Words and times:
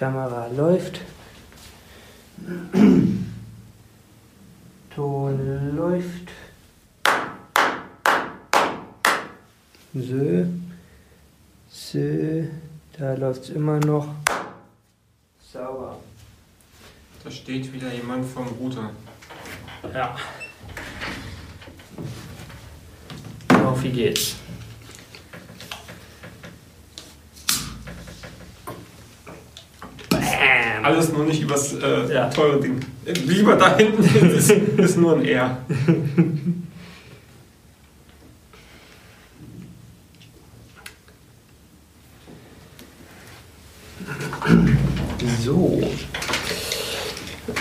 Kamera 0.00 0.46
läuft. 0.56 1.02
Ton 4.94 5.76
läuft. 5.76 6.30
So. 9.92 10.46
So. 11.68 11.98
Da 12.98 13.12
läuft 13.12 13.42
es 13.42 13.50
immer 13.50 13.78
noch. 13.80 14.08
Sauber. 15.52 15.98
Da 17.22 17.30
steht 17.30 17.70
wieder 17.70 17.92
jemand 17.92 18.24
vom 18.24 18.48
Router. 18.58 18.92
Ja. 19.92 20.16
Auf 23.66 23.82
wie 23.82 23.90
geht's? 23.90 24.36
Alles 30.82 31.12
nur 31.12 31.24
nicht 31.24 31.42
übers 31.42 31.74
äh, 31.74 32.12
Ja. 32.12 32.28
teure 32.30 32.60
Ding. 32.60 32.80
Lieber 33.26 33.56
da 33.56 33.76
hinten 33.76 34.02
ist, 34.36 34.50
ist 34.50 34.96
nur 34.96 35.16
ein 35.16 35.24
R. 35.24 35.58
So. 45.44 45.80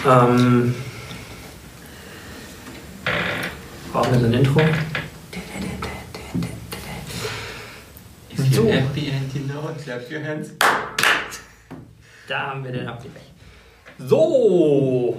Ähm. 0.05 0.75
Brauchen 3.91 4.13
wir 4.13 4.19
so 4.19 4.25
ein 4.27 4.33
Intro? 4.33 4.61
If 8.31 8.53
So. 8.55 8.67
happy 8.67 9.11
and 9.11 9.33
you 9.33 9.41
know 9.47 9.69
it, 9.69 9.83
clap 9.83 10.09
your 10.09 10.21
hands. 10.21 10.51
Da 12.29 12.51
haben 12.51 12.63
wir 12.63 12.71
den 12.71 12.87
Abgleich. 12.87 13.23
So. 13.97 15.17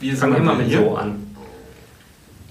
Wir 0.00 0.16
Fangen 0.16 0.32
wir 0.32 0.36
sind 0.38 0.44
mal 0.44 0.54
mal 0.56 0.62
mit 0.62 0.66
hier 0.66 0.78
so 0.80 0.96
an. 0.96 1.24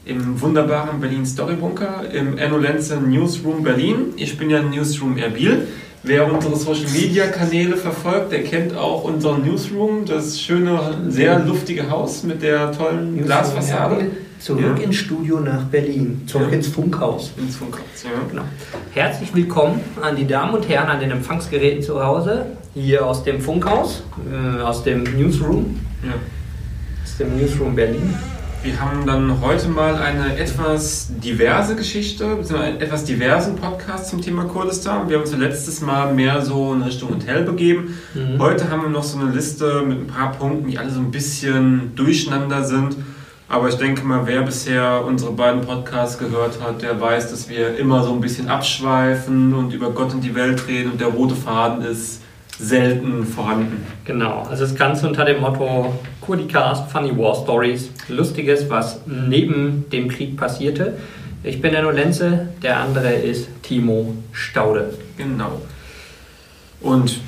im 0.05 0.39
wunderbaren 0.41 1.01
Berlin 1.01 1.25
Storybunker 1.25 2.09
im 2.13 2.37
Ennolenze 2.37 2.95
Newsroom 2.95 3.61
Berlin. 3.61 4.13
Ich 4.15 4.37
bin 4.37 4.49
ja 4.49 4.61
Newsroom 4.61 5.17
Erbil. 5.17 5.67
Wer 6.03 6.31
unsere 6.31 6.55
Social 6.55 6.89
Media 6.91 7.27
Kanäle 7.27 7.75
verfolgt, 7.75 8.31
der 8.31 8.43
kennt 8.45 8.73
auch 8.77 9.03
unseren 9.03 9.43
Newsroom, 9.45 10.05
das 10.05 10.39
schöne, 10.39 10.79
sehr 11.09 11.39
luftige 11.39 11.89
Haus 11.89 12.23
mit 12.23 12.41
der 12.41 12.71
tollen 12.71 13.21
Glasfassade. 13.21 14.11
Zurück 14.39 14.77
Ja. 14.77 14.83
ins 14.83 14.95
Studio 14.95 15.41
nach 15.41 15.63
Berlin. 15.65 16.21
Zurück 16.25 16.47
Ja. 16.51 16.55
ins 16.55 16.67
Funkhaus. 16.67 17.33
Ins 17.37 17.57
Funkhaus, 17.57 17.81
ja. 18.03 18.11
Genau. 18.29 18.43
Herzlich 18.93 19.35
willkommen 19.35 19.81
an 20.01 20.15
die 20.15 20.25
Damen 20.25 20.53
und 20.53 20.69
Herren 20.69 20.87
an 20.87 21.01
den 21.01 21.11
Empfangsgeräten 21.11 21.81
zu 21.83 22.01
Hause. 22.01 22.45
Hier 22.77 23.05
aus 23.05 23.23
dem 23.23 23.39
Funkhaus, 23.39 24.03
äh, 24.29 24.61
aus 24.61 24.83
dem 24.83 25.03
Newsroom, 25.03 25.79
ja. 26.03 26.11
aus 27.01 27.15
dem 27.17 27.37
Newsroom 27.37 27.73
Berlin. 27.73 28.13
Wir 28.63 28.81
haben 28.81 29.05
dann 29.05 29.39
heute 29.39 29.69
mal 29.69 29.95
eine 29.95 30.37
etwas 30.37 31.07
diverse 31.23 31.77
Geschichte, 31.77 32.25
beziehungsweise 32.35 32.63
einen 32.63 32.81
etwas 32.81 33.05
diversen 33.05 33.55
Podcast 33.55 34.09
zum 34.09 34.21
Thema 34.21 34.43
Kurdistan. 34.43 35.07
Wir 35.07 35.15
haben 35.15 35.23
uns 35.23 35.31
ja 35.31 35.37
letztes 35.37 35.79
Mal 35.79 36.13
mehr 36.13 36.41
so 36.41 36.73
in 36.73 36.81
Richtung 36.81 37.11
Hotel 37.11 37.43
begeben. 37.43 37.97
Mhm. 38.13 38.39
Heute 38.39 38.69
haben 38.69 38.81
wir 38.81 38.89
noch 38.89 39.03
so 39.03 39.19
eine 39.19 39.31
Liste 39.31 39.81
mit 39.87 39.99
ein 39.99 40.07
paar 40.07 40.33
Punkten, 40.33 40.69
die 40.69 40.77
alle 40.77 40.89
so 40.89 40.99
ein 40.99 41.11
bisschen 41.11 41.95
durcheinander 41.95 42.65
sind. 42.65 42.97
Aber 43.47 43.69
ich 43.69 43.75
denke 43.75 44.03
mal, 44.03 44.23
wer 44.25 44.41
bisher 44.41 45.01
unsere 45.07 45.31
beiden 45.31 45.61
Podcasts 45.61 46.17
gehört 46.17 46.59
hat, 46.61 46.81
der 46.81 46.99
weiß, 46.99 47.31
dass 47.31 47.47
wir 47.47 47.77
immer 47.77 48.03
so 48.03 48.11
ein 48.11 48.19
bisschen 48.19 48.49
abschweifen 48.49 49.53
und 49.53 49.71
über 49.71 49.91
Gott 49.91 50.13
und 50.13 50.25
die 50.25 50.35
Welt 50.35 50.67
reden 50.67 50.91
und 50.91 50.99
der 50.99 51.07
rote 51.07 51.35
Faden 51.35 51.85
ist 51.85 52.24
selten 52.59 53.25
vorhanden. 53.25 53.85
Genau, 54.05 54.43
also 54.43 54.63
das 54.63 54.75
Ganze 54.75 55.07
unter 55.07 55.25
dem 55.25 55.41
Motto 55.41 55.93
Kurdicast, 56.21 56.89
Funny 56.91 57.17
War 57.17 57.35
Stories, 57.35 57.89
Lustiges, 58.07 58.69
was 58.69 59.01
neben 59.05 59.89
dem 59.89 60.07
Krieg 60.07 60.37
passierte. 60.37 60.97
Ich 61.43 61.61
bin 61.61 61.73
Enno 61.73 61.91
Lenze, 61.91 62.47
der 62.63 62.79
andere 62.79 63.13
ist 63.13 63.49
Timo 63.61 64.15
Staude. 64.31 64.93
Genau. 65.17 65.61
Und 66.81 67.19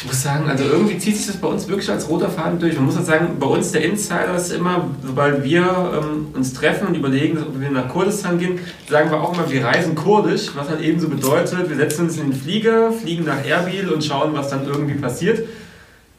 ich 0.00 0.06
muss 0.06 0.22
sagen, 0.22 0.48
also 0.48 0.64
irgendwie 0.64 0.96
zieht 0.96 1.14
sich 1.14 1.26
das 1.26 1.36
bei 1.36 1.46
uns 1.46 1.68
wirklich 1.68 1.90
als 1.90 2.08
roter 2.08 2.30
Faden 2.30 2.58
durch. 2.58 2.74
Man 2.74 2.86
muss 2.86 2.96
halt 2.96 3.04
sagen, 3.04 3.36
bei 3.38 3.46
uns 3.46 3.72
der 3.72 3.84
Insider 3.84 4.34
ist 4.34 4.50
immer, 4.50 4.88
sobald 5.04 5.44
wir 5.44 5.60
ähm, 5.60 6.28
uns 6.32 6.54
treffen 6.54 6.88
und 6.88 6.94
überlegen, 6.94 7.36
ob 7.36 7.60
wir 7.60 7.70
nach 7.70 7.86
Kurdistan 7.90 8.38
gehen, 8.38 8.60
sagen 8.88 9.10
wir 9.10 9.20
auch 9.20 9.34
immer, 9.34 9.50
wir 9.50 9.62
reisen 9.62 9.94
kurdisch, 9.94 10.52
was 10.54 10.70
halt 10.70 10.80
eben 10.80 10.98
so 11.00 11.10
bedeutet, 11.10 11.68
wir 11.68 11.76
setzen 11.76 12.06
uns 12.06 12.16
in 12.16 12.30
den 12.30 12.32
Flieger, 12.32 12.92
fliegen 12.92 13.26
nach 13.26 13.44
Erbil 13.44 13.90
und 13.90 14.02
schauen, 14.02 14.30
was 14.32 14.48
dann 14.48 14.66
irgendwie 14.66 14.94
passiert. 14.94 15.46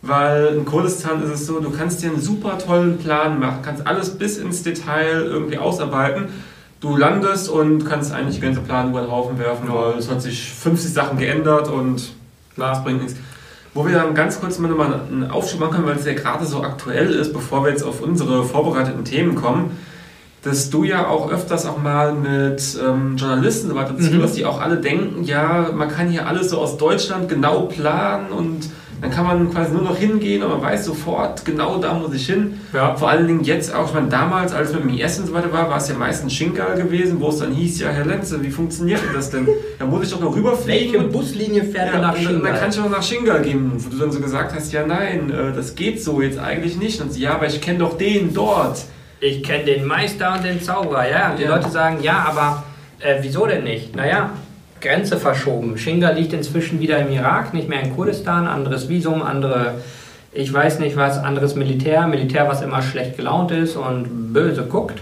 Weil 0.03 0.57
in 0.57 0.65
Kurdistan 0.65 1.23
ist 1.23 1.31
es 1.31 1.47
so, 1.47 1.59
du 1.59 1.71
kannst 1.71 2.03
dir 2.03 2.11
einen 2.11 2.21
super 2.21 2.59
tollen 2.59 2.99
Plan 2.99 3.39
machen, 3.39 3.61
kannst 3.63 3.87
alles 3.87 4.11
bis 4.11 4.37
ins 4.37 4.61
Detail 4.61 5.23
irgendwie 5.23 5.57
ausarbeiten. 5.57 6.25
Du 6.81 6.97
landest 6.97 7.49
und 7.49 7.83
kannst 7.85 8.11
eigentlich 8.13 8.35
die 8.35 8.41
ganze 8.41 8.61
Plan 8.61 8.91
über 8.91 9.01
den 9.01 9.09
Haufen 9.09 9.39
werfen, 9.39 9.67
weil 9.69 9.97
es 9.97 10.07
hat 10.07 10.21
sich 10.21 10.51
50 10.51 10.93
Sachen 10.93 11.17
geändert 11.17 11.67
und 11.67 12.13
es 12.57 12.83
bringt 12.83 13.01
nichts. 13.01 13.15
Wo 13.73 13.85
wir 13.85 13.93
dann 13.93 14.13
ganz 14.13 14.39
kurz 14.41 14.59
mal 14.59 14.67
nochmal 14.67 15.01
einen 15.09 15.31
Aufschub 15.31 15.61
machen 15.61 15.73
können, 15.75 15.87
weil 15.87 15.95
es 15.95 16.05
ja 16.05 16.13
gerade 16.13 16.45
so 16.45 16.61
aktuell 16.61 17.11
ist, 17.13 17.31
bevor 17.31 17.63
wir 17.63 17.71
jetzt 17.71 17.83
auf 17.83 18.01
unsere 18.01 18.43
vorbereiteten 18.43 19.05
Themen 19.05 19.35
kommen, 19.35 19.77
dass 20.43 20.69
du 20.69 20.83
ja 20.83 21.07
auch 21.07 21.31
öfters 21.31 21.65
auch 21.65 21.81
mal 21.81 22.13
mit 22.13 22.61
ähm, 22.83 23.15
Journalisten 23.15 23.69
so 23.69 23.75
weiter 23.75 23.93
Mhm. 23.93 24.33
die 24.35 24.45
auch 24.45 24.59
alle 24.59 24.77
denken, 24.77 25.23
ja, 25.23 25.69
man 25.73 25.87
kann 25.87 26.09
hier 26.09 26.27
alles 26.27 26.49
so 26.49 26.57
aus 26.57 26.77
Deutschland 26.77 27.29
genau 27.29 27.61
planen 27.61 28.31
und 28.31 28.69
dann 29.01 29.09
kann 29.11 29.25
man 29.25 29.51
quasi 29.51 29.71
nur 29.73 29.81
noch 29.81 29.97
hingehen 29.97 30.43
und 30.43 30.49
man 30.51 30.61
weiß 30.61 30.85
sofort, 30.85 31.43
genau 31.43 31.77
da 31.79 31.93
muss 31.95 32.13
ich 32.13 32.27
hin. 32.27 32.59
Ja. 32.71 32.95
Vor 32.95 33.09
allen 33.09 33.25
Dingen 33.27 33.43
jetzt 33.43 33.73
auch, 33.73 33.87
ich 33.87 33.93
meine, 33.95 34.09
damals, 34.09 34.53
als 34.53 34.71
mit 34.73 34.83
dem 34.83 34.89
IS 34.97 35.19
und 35.19 35.27
so 35.27 35.33
weiter 35.33 35.51
war, 35.51 35.69
war 35.69 35.77
es 35.77 35.89
ja 35.89 35.95
meistens 35.95 36.33
Shingal 36.33 36.75
gewesen, 36.75 37.19
wo 37.19 37.29
es 37.29 37.37
dann 37.39 37.51
hieß, 37.51 37.79
ja, 37.79 37.89
Herr 37.89 38.05
Lenze, 38.05 38.41
wie 38.43 38.51
funktioniert 38.51 39.01
denn 39.03 39.13
das 39.13 39.31
denn? 39.31 39.47
Da 39.79 39.85
muss 39.85 40.03
ich 40.05 40.11
doch 40.11 40.19
noch 40.21 40.35
rüberfliegen. 40.35 40.93
Welche 40.93 40.99
und- 40.99 41.11
Buslinie 41.11 41.63
fährt 41.63 41.93
ja, 41.93 41.99
nach 41.99 42.15
und 42.15 42.25
dann, 42.25 42.43
dann 42.43 42.55
kann 42.55 42.69
ich 42.69 42.79
auch 42.79 42.89
nach 42.89 43.01
Shingal 43.03 43.41
gehen, 43.41 43.71
wo 43.75 43.89
du 43.89 43.97
dann 43.97 44.11
so 44.11 44.19
gesagt 44.21 44.53
hast, 44.55 44.71
ja 44.71 44.85
nein, 44.85 45.31
äh, 45.31 45.51
das 45.55 45.73
geht 45.75 46.01
so 46.03 46.21
jetzt 46.21 46.37
eigentlich 46.37 46.77
nicht. 46.77 47.01
Und 47.01 47.11
sie, 47.11 47.21
ja, 47.21 47.33
aber 47.33 47.47
ich 47.47 47.59
kenne 47.59 47.79
doch 47.79 47.97
den 47.97 48.33
dort. 48.33 48.83
Ich 49.19 49.43
kenne 49.43 49.63
den 49.65 49.85
Meister 49.85 50.33
und 50.35 50.43
den 50.43 50.61
Zauberer, 50.61 51.09
ja. 51.09 51.31
Und 51.31 51.39
die 51.39 51.43
Ja. 51.43 51.55
Leute 51.55 51.69
sagen, 51.69 51.97
ja, 52.01 52.25
aber 52.27 52.63
äh, 52.99 53.15
wieso 53.21 53.45
denn 53.47 53.63
nicht? 53.63 53.95
Naja, 53.95 54.31
Grenze 54.81 55.17
verschoben. 55.17 55.77
Shingal 55.77 56.15
liegt 56.15 56.33
inzwischen 56.33 56.79
wieder 56.79 56.97
im 56.99 57.11
Irak, 57.11 57.53
nicht 57.53 57.69
mehr 57.69 57.81
in 57.81 57.95
Kurdistan, 57.95 58.47
anderes 58.47 58.89
Visum, 58.89 59.21
andere, 59.21 59.75
ich 60.33 60.51
weiß 60.51 60.79
nicht 60.79 60.97
was, 60.97 61.17
anderes 61.17 61.55
Militär, 61.55 62.07
Militär, 62.07 62.47
was 62.47 62.61
immer 62.61 62.81
schlecht 62.81 63.17
gelaunt 63.17 63.51
ist 63.51 63.75
und 63.75 64.33
böse 64.33 64.63
guckt. 64.63 64.99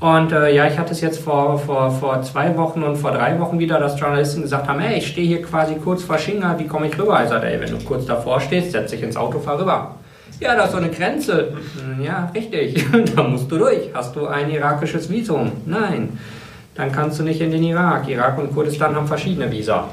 Und 0.00 0.30
äh, 0.30 0.54
ja, 0.54 0.68
ich 0.68 0.78
hatte 0.78 0.92
es 0.92 1.00
jetzt 1.00 1.18
vor, 1.18 1.58
vor, 1.58 1.90
vor 1.90 2.22
zwei 2.22 2.56
Wochen 2.56 2.84
und 2.84 2.96
vor 2.96 3.10
drei 3.10 3.38
Wochen 3.40 3.58
wieder, 3.58 3.80
dass 3.80 3.98
Journalisten 3.98 4.42
gesagt 4.42 4.68
haben, 4.68 4.78
hey, 4.78 4.98
ich 4.98 5.08
stehe 5.08 5.26
hier 5.26 5.42
quasi 5.42 5.74
kurz 5.74 6.04
vor 6.04 6.18
Shingal, 6.18 6.58
wie 6.60 6.68
komme 6.68 6.86
ich 6.86 6.96
rüber? 6.96 7.20
Ich 7.22 7.28
sagte, 7.28 7.48
ey, 7.48 7.60
wenn 7.60 7.70
du 7.70 7.84
kurz 7.84 8.06
davor 8.06 8.40
stehst, 8.40 8.70
setz 8.72 8.92
dich 8.92 9.02
ins 9.02 9.16
Auto, 9.16 9.40
fahr 9.40 9.58
rüber. 9.58 9.96
Ja, 10.38 10.54
da 10.54 10.64
ist 10.64 10.70
so 10.70 10.76
eine 10.76 10.90
Grenze. 10.90 11.52
Ja, 12.00 12.30
richtig. 12.32 12.86
da 13.16 13.24
musst 13.24 13.50
du 13.50 13.58
durch. 13.58 13.90
Hast 13.92 14.14
du 14.14 14.28
ein 14.28 14.48
irakisches 14.50 15.10
Visum? 15.10 15.50
Nein. 15.66 16.16
Dann 16.78 16.92
kannst 16.92 17.18
du 17.18 17.24
nicht 17.24 17.40
in 17.40 17.50
den 17.50 17.64
Irak. 17.64 18.08
Irak 18.08 18.38
und 18.38 18.54
Kurdistan 18.54 18.94
haben 18.94 19.08
verschiedene 19.08 19.50
Visa. 19.50 19.88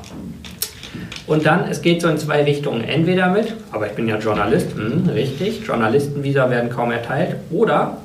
Und 1.25 1.43
dann, 1.43 1.67
es 1.67 1.81
geht 1.81 1.99
so 1.99 2.07
in 2.07 2.19
zwei 2.19 2.43
Richtungen. 2.43 2.83
Entweder 2.83 3.27
mit, 3.29 3.55
aber 3.71 3.87
ich 3.87 3.93
bin 3.93 4.07
ja 4.07 4.19
Journalist, 4.19 4.75
hm, 4.75 5.09
richtig, 5.09 5.65
Journalistenvisa 5.65 6.47
werden 6.51 6.69
kaum 6.69 6.91
erteilt. 6.91 7.37
Oder, 7.49 7.97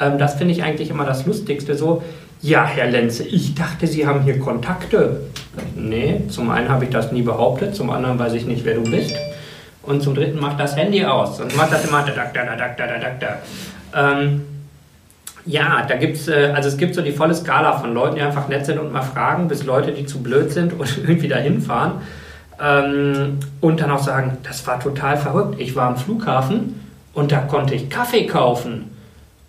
ähm, 0.00 0.18
das 0.18 0.34
finde 0.34 0.52
ich 0.52 0.64
eigentlich 0.64 0.90
immer 0.90 1.04
das 1.04 1.26
Lustigste, 1.26 1.76
so, 1.76 2.02
ja, 2.42 2.64
Herr 2.64 2.90
Lenze, 2.90 3.22
ich 3.22 3.54
dachte, 3.54 3.86
Sie 3.86 4.04
haben 4.04 4.22
hier 4.22 4.40
Kontakte. 4.40 5.20
Nee, 5.76 6.22
zum 6.28 6.50
einen 6.50 6.68
habe 6.68 6.86
ich 6.86 6.90
das 6.90 7.12
nie 7.12 7.22
behauptet, 7.22 7.76
zum 7.76 7.90
anderen 7.90 8.18
weiß 8.18 8.32
ich 8.32 8.46
nicht, 8.46 8.64
wer 8.64 8.74
du 8.74 8.82
bist. 8.82 9.14
Und 9.82 10.02
zum 10.02 10.16
dritten 10.16 10.40
macht 10.40 10.58
das 10.58 10.76
Handy 10.76 11.04
aus 11.04 11.40
und 11.40 11.56
macht 11.56 11.72
das 11.72 11.86
immer 11.86 12.02
da, 12.02 12.10
da, 12.10 12.32
da, 12.32 12.56
da, 12.56 12.68
da, 12.76 12.98
da, 12.98 13.10
da. 13.20 14.20
Ähm, 14.20 14.42
ja, 15.46 15.84
da 15.86 15.96
gibt's, 15.96 16.28
äh, 16.28 16.52
also 16.54 16.68
es 16.68 16.76
gibt 16.76 16.94
so 16.94 17.02
die 17.02 17.12
volle 17.12 17.34
Skala 17.34 17.78
von 17.78 17.92
Leuten, 17.94 18.16
die 18.16 18.22
einfach 18.22 18.48
nett 18.48 18.64
sind 18.66 18.78
und 18.78 18.92
mal 18.92 19.02
fragen, 19.02 19.48
bis 19.48 19.64
Leute, 19.64 19.92
die 19.92 20.06
zu 20.06 20.22
blöd 20.22 20.50
sind 20.50 20.72
und 20.72 20.98
irgendwie 21.02 21.28
dahin 21.28 21.60
fahren. 21.60 22.00
Ähm, 22.60 23.38
und 23.60 23.80
dann 23.80 23.90
auch 23.90 24.02
sagen, 24.02 24.38
das 24.42 24.66
war 24.66 24.80
total 24.80 25.16
verrückt. 25.16 25.56
Ich 25.58 25.76
war 25.76 25.88
am 25.88 25.96
Flughafen 25.96 26.80
und 27.12 27.32
da 27.32 27.38
konnte 27.40 27.74
ich 27.74 27.90
Kaffee 27.90 28.26
kaufen. 28.26 28.90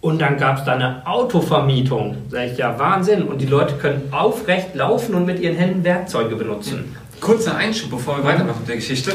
Und 0.02 0.22
dann 0.22 0.38
gab 0.38 0.60
es 0.60 0.66
da 0.66 0.74
eine 0.74 1.08
Autovermietung. 1.08 2.18
Sag 2.30 2.52
ich, 2.52 2.58
ja, 2.58 2.78
Wahnsinn. 2.78 3.24
Und 3.24 3.42
die 3.42 3.48
Leute 3.48 3.76
können 3.76 4.10
aufrecht 4.12 4.76
laufen 4.76 5.16
und 5.16 5.26
mit 5.26 5.40
ihren 5.40 5.56
Händen 5.56 5.84
Werkzeuge 5.84 6.36
benutzen. 6.36 6.96
Kurzer 7.20 7.56
Einschub, 7.56 7.90
bevor 7.90 8.18
wir 8.18 8.24
weitermachen 8.24 8.60
mit 8.60 8.70
der 8.70 8.76
Geschichte. 8.76 9.14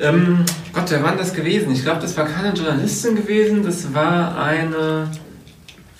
Ähm, 0.00 0.44
Gott, 0.72 0.84
wer 0.90 1.02
war 1.02 1.10
denn 1.10 1.18
das 1.18 1.34
gewesen? 1.34 1.72
Ich 1.72 1.82
glaube, 1.82 2.00
das 2.00 2.16
war 2.16 2.26
keine 2.26 2.54
Journalistin 2.54 3.16
gewesen, 3.16 3.64
das 3.64 3.92
war 3.92 4.40
eine 4.40 5.08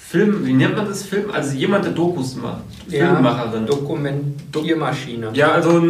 Film, 0.09 0.47
wie 0.47 0.55
nennt 0.55 0.75
man 0.75 0.87
das 0.87 1.03
Film? 1.03 1.31
Also 1.31 1.55
jemand, 1.55 1.85
der 1.85 1.93
Dokus 1.93 2.35
macht. 2.35 2.63
Filmemacherin. 2.89 3.67
Dokumentiermaschine. 3.67 5.29
Ja, 5.35 5.51
also 5.51 5.83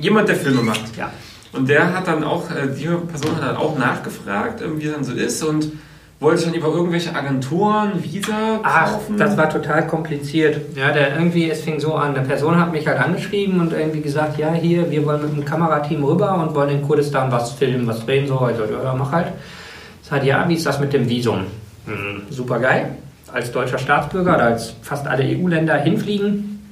jemand, 0.00 0.30
der 0.30 0.36
Filme 0.36 0.62
macht. 0.62 0.96
Ja. 0.96 1.12
Und 1.52 1.68
der 1.68 1.94
hat 1.94 2.06
dann 2.06 2.24
auch, 2.24 2.50
äh, 2.50 2.68
die 2.74 2.86
Person 2.86 3.36
hat 3.36 3.42
dann 3.42 3.56
auch 3.56 3.78
nachgefragt, 3.78 4.62
ähm, 4.62 4.80
wie 4.80 4.86
es 4.86 4.94
dann 4.94 5.04
so 5.04 5.12
ist 5.12 5.42
und 5.42 5.72
wollte 6.20 6.44
schon 6.44 6.54
über 6.54 6.68
irgendwelche 6.68 7.14
Agenturen 7.14 8.02
Visa 8.02 8.60
kaufen. 8.62 9.14
Ach, 9.14 9.18
das 9.18 9.36
war 9.36 9.50
total 9.50 9.86
kompliziert. 9.86 10.74
Ja, 10.74 10.90
der 10.90 11.14
irgendwie, 11.14 11.50
es 11.50 11.60
fing 11.60 11.78
so 11.78 11.96
an, 11.96 12.16
eine 12.16 12.26
Person 12.26 12.58
hat 12.58 12.72
mich 12.72 12.86
halt 12.86 12.98
angeschrieben 12.98 13.60
und 13.60 13.74
irgendwie 13.74 14.00
gesagt, 14.00 14.38
ja, 14.38 14.54
hier, 14.54 14.90
wir 14.90 15.04
wollen 15.04 15.20
mit 15.20 15.32
einem 15.34 15.44
Kamerateam 15.44 16.02
rüber 16.02 16.34
und 16.38 16.54
wollen 16.54 16.70
in 16.70 16.82
Kurdistan 16.82 17.30
was 17.30 17.52
filmen, 17.52 17.86
was 17.86 18.06
drehen, 18.06 18.26
so. 18.26 18.38
Also, 18.38 18.62
ja, 18.64 18.94
mach 18.94 19.12
halt. 19.12 19.26
Sagt, 20.00 20.24
ja, 20.24 20.48
wie 20.48 20.54
ist 20.54 20.64
das 20.64 20.80
mit 20.80 20.94
dem 20.94 21.06
Visum? 21.06 21.40
Hm, 21.84 22.22
super 22.30 22.58
geil. 22.58 22.96
Als 23.32 23.52
deutscher 23.52 23.78
Staatsbürger 23.78 24.34
oder 24.36 24.44
als 24.44 24.74
fast 24.82 25.06
alle 25.06 25.24
EU-Länder 25.24 25.76
hinfliegen, 25.76 26.62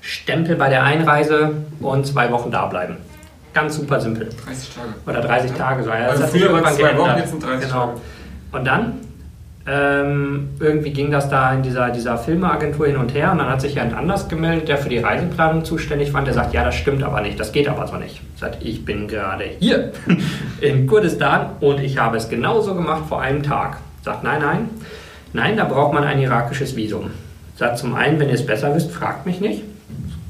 Stempel 0.00 0.56
bei 0.56 0.68
der 0.68 0.84
Einreise 0.84 1.52
und 1.80 2.06
zwei 2.06 2.30
Wochen 2.32 2.50
da 2.50 2.66
bleiben. 2.66 2.96
Ganz 3.52 3.76
super 3.76 4.00
simpel. 4.00 4.28
30 4.44 4.74
Tage. 4.74 4.88
Oder 5.06 5.20
30 5.26 5.52
Tage 5.52 5.82
so. 5.82 5.90
Ja, 5.90 6.06
Also 6.08 6.22
das 6.22 6.30
früher 6.30 6.52
waren 6.52 6.64
zwei 6.64 6.96
Wochen, 6.96 6.96
geändert. 6.96 7.18
jetzt 7.18 7.30
sind 7.30 7.42
30 7.42 7.68
genau. 7.68 7.86
Tage. 7.86 8.00
Und 8.52 8.64
dann 8.66 8.92
ähm, 9.66 10.48
irgendwie 10.60 10.92
ging 10.92 11.10
das 11.10 11.28
da 11.28 11.52
in 11.52 11.62
dieser, 11.62 11.90
dieser 11.90 12.16
Filmeagentur 12.16 12.86
hin 12.86 12.96
und 12.96 13.12
her 13.12 13.32
und 13.32 13.38
dann 13.38 13.50
hat 13.50 13.60
sich 13.60 13.74
jemand 13.74 13.94
anders 13.94 14.28
gemeldet, 14.28 14.68
der 14.68 14.78
für 14.78 14.88
die 14.88 14.98
Reiseplanung 14.98 15.64
zuständig 15.64 16.14
war. 16.14 16.22
Der 16.24 16.32
sagt, 16.32 16.54
ja, 16.54 16.64
das 16.64 16.74
stimmt 16.74 17.02
aber 17.02 17.20
nicht, 17.20 17.38
das 17.38 17.52
geht 17.52 17.68
aber 17.68 17.86
so 17.86 17.96
nicht. 17.96 18.22
Sagt, 18.36 18.62
ich 18.64 18.84
bin 18.84 19.08
gerade 19.08 19.44
hier 19.58 19.92
in 20.62 20.86
Kurdistan 20.86 21.50
und 21.60 21.80
ich 21.80 21.98
habe 21.98 22.16
es 22.16 22.30
genauso 22.30 22.74
gemacht 22.74 23.02
vor 23.08 23.20
einem 23.20 23.42
Tag. 23.42 23.78
Sagt, 24.02 24.24
nein, 24.24 24.40
nein, 24.40 24.70
nein, 25.38 25.56
da 25.56 25.64
braucht 25.64 25.94
man 25.94 26.04
ein 26.04 26.20
irakisches 26.20 26.76
Visum. 26.76 27.10
Sagt 27.56 27.78
zum 27.78 27.94
einen, 27.94 28.18
wenn 28.18 28.28
ihr 28.28 28.34
es 28.34 28.46
besser 28.46 28.74
wisst, 28.74 28.90
fragt 28.90 29.26
mich 29.26 29.40
nicht. 29.40 29.62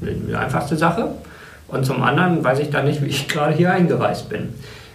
Das 0.01 0.09
ist 0.09 0.21
die 0.27 0.35
einfachste 0.35 0.75
Sache. 0.75 1.09
Und 1.67 1.85
zum 1.85 2.01
anderen 2.01 2.43
weiß 2.43 2.59
ich 2.59 2.69
dann 2.69 2.85
nicht, 2.85 3.01
wie 3.03 3.07
ich 3.07 3.27
gerade 3.33 3.53
hier 3.53 3.71
eingereist 3.71 4.29
bin. 4.29 4.53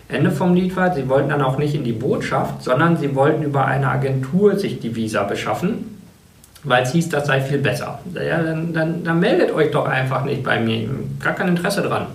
Ende 0.08 0.30
vom 0.30 0.54
Lied 0.54 0.76
war, 0.76 0.94
sie 0.94 1.08
wollten 1.08 1.30
dann 1.30 1.42
auch 1.42 1.58
nicht 1.58 1.74
in 1.74 1.82
die 1.82 1.92
Botschaft, 1.92 2.62
sondern 2.62 2.96
sie 2.96 3.14
wollten 3.14 3.42
über 3.42 3.66
eine 3.66 3.88
Agentur 3.88 4.56
sich 4.58 4.78
die 4.78 4.94
Visa 4.94 5.22
beschaffen, 5.22 5.98
weil 6.62 6.82
es 6.82 6.92
hieß, 6.92 7.08
das 7.08 7.26
sei 7.26 7.40
viel 7.40 7.58
besser. 7.58 7.98
Ja, 8.14 8.42
dann, 8.42 8.72
dann, 8.72 9.02
dann 9.02 9.18
meldet 9.18 9.52
euch 9.52 9.70
doch 9.70 9.86
einfach 9.86 10.24
nicht 10.24 10.42
bei 10.42 10.60
mir. 10.60 10.88
Gar 11.22 11.34
kein 11.34 11.48
Interesse 11.48 11.82
dran. 11.82 12.06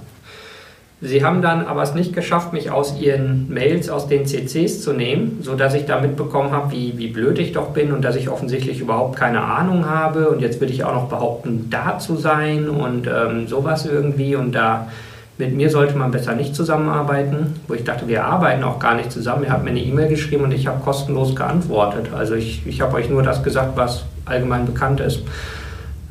Sie 1.02 1.24
haben 1.24 1.42
dann 1.42 1.66
aber 1.66 1.82
es 1.82 1.94
nicht 1.94 2.14
geschafft, 2.14 2.52
mich 2.52 2.72
aus 2.72 3.00
ihren 3.00 3.48
Mails, 3.50 3.90
aus 3.90 4.08
den 4.08 4.26
CCs 4.26 4.82
zu 4.82 4.92
nehmen, 4.92 5.40
sodass 5.42 5.74
ich 5.74 5.86
da 5.86 6.02
mitbekommen 6.02 6.52
habe, 6.52 6.72
wie, 6.72 6.98
wie 6.98 7.08
blöd 7.08 7.40
ich 7.40 7.54
doch 7.54 7.70
bin 7.70 7.94
und 7.94 8.04
dass 8.04 8.18
ich 8.18 8.28
offensichtlich 8.28 8.82
überhaupt 8.82 9.16
keine 9.16 9.42
Ahnung 9.42 9.86
habe. 9.90 10.30
Und 10.30 10.42
jetzt 10.42 10.60
würde 10.60 10.74
ich 10.74 10.84
auch 10.84 10.94
noch 10.94 11.08
behaupten, 11.08 11.68
da 11.70 12.00
zu 12.00 12.18
sein 12.18 12.68
und 12.68 13.08
ähm, 13.08 13.48
sowas 13.48 13.86
irgendwie. 13.86 14.36
Und 14.36 14.52
da 14.52 14.90
mit 15.38 15.56
mir 15.56 15.70
sollte 15.70 15.98
man 15.98 16.12
besser 16.12 16.36
nicht 16.36 16.54
zusammenarbeiten, 16.54 17.56
wo 17.70 17.76
ich 17.76 17.86
dachte, 17.86 18.10
wir 18.10 18.26
arbeiten 18.26 18.66
auch 18.66 18.78
gar 18.78 18.96
nicht 18.96 19.10
zusammen. 19.10 19.46
Ihr 19.46 19.52
habt 19.52 19.64
mir 19.64 19.70
eine 19.70 19.82
E-Mail 19.82 20.10
geschrieben 20.10 20.44
und 20.44 20.52
ich 20.52 20.68
habe 20.68 20.84
kostenlos 20.84 21.34
geantwortet. 21.34 22.08
Also 22.14 22.36
ich, 22.36 22.68
ich 22.68 22.82
habe 22.82 22.98
euch 22.98 23.10
nur 23.10 23.24
das 23.24 23.42
gesagt, 23.42 23.78
was 23.78 24.04
allgemein 24.26 24.66
bekannt 24.66 25.00
ist. 25.00 25.22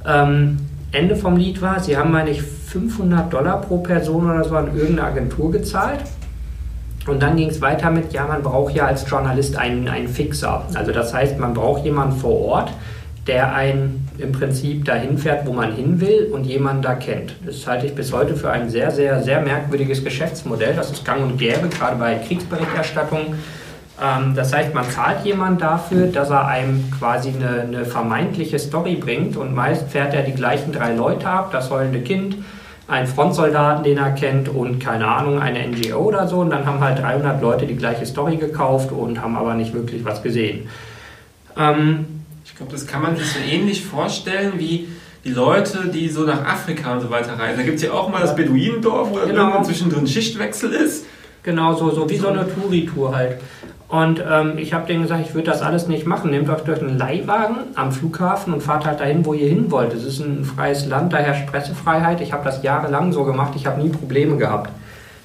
Ähm, 0.06 0.60
Ende 0.92 1.14
vom 1.14 1.36
Lied 1.36 1.60
war, 1.60 1.78
sie 1.80 1.98
haben, 1.98 2.10
meine 2.10 2.30
ich, 2.30 2.42
500 2.68 3.32
Dollar 3.32 3.60
pro 3.60 3.78
Person 3.78 4.30
oder 4.30 4.44
so 4.44 4.56
an 4.56 4.76
irgendeine 4.76 5.08
Agentur 5.08 5.50
gezahlt. 5.50 6.00
Und 7.06 7.22
dann 7.22 7.36
ging 7.36 7.48
es 7.48 7.60
weiter 7.62 7.90
mit, 7.90 8.12
ja, 8.12 8.26
man 8.26 8.42
braucht 8.42 8.74
ja 8.74 8.86
als 8.86 9.08
Journalist 9.08 9.56
einen, 9.56 9.88
einen 9.88 10.08
Fixer. 10.08 10.66
Also 10.74 10.92
das 10.92 11.14
heißt, 11.14 11.38
man 11.38 11.54
braucht 11.54 11.84
jemanden 11.84 12.18
vor 12.18 12.38
Ort, 12.40 12.72
der 13.26 13.54
einen 13.54 14.06
im 14.18 14.32
Prinzip 14.32 14.84
dahin 14.84 15.16
fährt, 15.16 15.46
wo 15.46 15.52
man 15.52 15.72
hin 15.72 16.00
will 16.00 16.28
und 16.32 16.44
jemanden 16.44 16.82
da 16.82 16.94
kennt. 16.94 17.34
Das 17.44 17.66
halte 17.66 17.86
ich 17.86 17.94
bis 17.94 18.12
heute 18.12 18.34
für 18.34 18.50
ein 18.50 18.68
sehr, 18.68 18.90
sehr, 18.90 19.22
sehr 19.22 19.40
merkwürdiges 19.40 20.04
Geschäftsmodell. 20.04 20.74
Das 20.74 20.90
ist 20.90 21.04
gang 21.04 21.22
und 21.22 21.38
gäbe, 21.38 21.68
gerade 21.68 21.96
bei 21.96 22.16
Kriegsberichterstattung. 22.16 23.34
Ähm, 24.02 24.34
das 24.34 24.52
heißt, 24.52 24.74
man 24.74 24.88
zahlt 24.90 25.24
jemanden 25.24 25.58
dafür, 25.58 26.06
dass 26.06 26.30
er 26.30 26.46
einem 26.46 26.90
quasi 26.98 27.30
eine, 27.30 27.62
eine 27.62 27.84
vermeintliche 27.84 28.58
Story 28.58 28.94
bringt 28.96 29.36
und 29.36 29.54
meist 29.54 29.90
fährt 29.90 30.14
er 30.14 30.22
die 30.22 30.32
gleichen 30.34 30.72
drei 30.72 30.94
Leute 30.94 31.28
ab, 31.28 31.50
das 31.52 31.70
heulende 31.70 32.00
Kind, 32.00 32.36
einen 32.86 33.06
Frontsoldaten, 33.06 33.84
den 33.84 33.98
er 33.98 34.12
kennt 34.12 34.48
und 34.48 34.78
keine 34.78 35.06
Ahnung, 35.08 35.40
eine 35.40 35.66
NGO 35.66 35.98
oder 35.98 36.26
so. 36.28 36.38
Und 36.38 36.50
dann 36.50 36.64
haben 36.64 36.80
halt 36.80 37.00
300 37.00 37.42
Leute 37.42 37.66
die 37.66 37.76
gleiche 37.76 38.06
Story 38.06 38.36
gekauft 38.36 38.92
und 38.92 39.20
haben 39.20 39.36
aber 39.36 39.54
nicht 39.54 39.74
wirklich 39.74 40.04
was 40.04 40.22
gesehen. 40.22 40.68
Ähm, 41.56 42.06
Ich 42.44 42.54
glaube, 42.56 42.72
das 42.72 42.86
kann 42.86 43.02
man 43.02 43.16
sich 43.16 43.26
so 43.26 43.38
ähnlich 43.40 43.84
vorstellen 43.84 44.54
wie 44.56 44.88
die 45.24 45.30
Leute, 45.30 45.88
die 45.92 46.08
so 46.08 46.22
nach 46.22 46.44
Afrika 46.44 46.94
und 46.94 47.00
so 47.02 47.10
weiter 47.10 47.38
reisen. 47.38 47.56
Da 47.58 47.62
gibt 47.62 47.76
es 47.76 47.82
ja 47.82 47.92
auch 47.92 48.08
mal 48.08 48.20
das 48.22 48.34
Beduinendorf, 48.34 49.10
wo 49.10 49.14
Genau. 49.16 49.26
irgendwann 49.42 49.64
zwischendrin 49.64 50.06
Schichtwechsel 50.06 50.72
ist. 50.72 51.04
Genau, 51.48 51.72
so, 51.72 51.90
so 51.90 52.10
wie 52.10 52.18
so 52.18 52.28
eine 52.28 52.46
Touri-Tour 52.46 53.16
halt. 53.16 53.38
Und 53.88 54.22
ähm, 54.30 54.58
ich 54.58 54.74
habe 54.74 54.86
denen 54.86 55.00
gesagt, 55.04 55.24
ich 55.26 55.34
würde 55.34 55.50
das 55.50 55.62
alles 55.62 55.88
nicht 55.88 56.06
machen. 56.06 56.30
Nehmt 56.30 56.50
euch 56.50 56.60
durch 56.60 56.82
einen 56.82 56.98
Leihwagen 56.98 57.56
am 57.74 57.90
Flughafen 57.90 58.52
und 58.52 58.62
fahrt 58.62 58.84
halt 58.84 59.00
dahin, 59.00 59.24
wo 59.24 59.32
ihr 59.32 59.48
hin 59.48 59.70
wollt. 59.70 59.94
Es 59.94 60.04
ist 60.04 60.20
ein 60.20 60.44
freies 60.44 60.84
Land, 60.84 61.14
da 61.14 61.16
herrscht 61.16 61.46
Pressefreiheit. 61.46 62.20
Ich 62.20 62.34
habe 62.34 62.44
das 62.44 62.62
jahrelang 62.62 63.14
so 63.14 63.24
gemacht, 63.24 63.54
ich 63.56 63.64
habe 63.64 63.80
nie 63.80 63.88
Probleme 63.88 64.36
gehabt. 64.36 64.70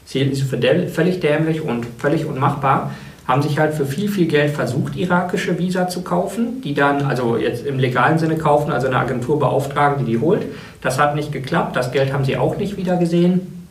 Ziel 0.05 0.31
ist 0.31 0.43
völlig 0.43 1.19
dämlich 1.19 1.59
und 1.59 1.85
völlig 1.97 2.25
unmachbar. 2.25 2.91
Haben 3.27 3.41
sich 3.41 3.59
halt 3.59 3.73
für 3.73 3.85
viel, 3.85 4.07
viel 4.07 4.27
Geld 4.27 4.51
versucht, 4.51 4.95
irakische 4.95 5.59
Visa 5.59 5.89
zu 5.89 6.03
kaufen, 6.03 6.61
die 6.61 6.73
dann, 6.73 7.01
also 7.01 7.35
jetzt 7.35 7.65
im 7.65 7.79
legalen 7.79 8.17
Sinne 8.17 8.37
kaufen, 8.37 8.71
also 8.71 8.87
eine 8.87 8.97
Agentur 8.97 9.39
beauftragen, 9.39 10.05
die 10.05 10.13
die 10.13 10.19
holt. 10.21 10.43
Das 10.79 10.99
hat 10.99 11.17
nicht 11.17 11.33
geklappt, 11.33 11.75
das 11.75 11.91
Geld 11.91 12.13
haben 12.13 12.23
sie 12.23 12.37
auch 12.37 12.55
nicht 12.55 12.77
wieder 12.77 12.95
gesehen. 12.95 13.62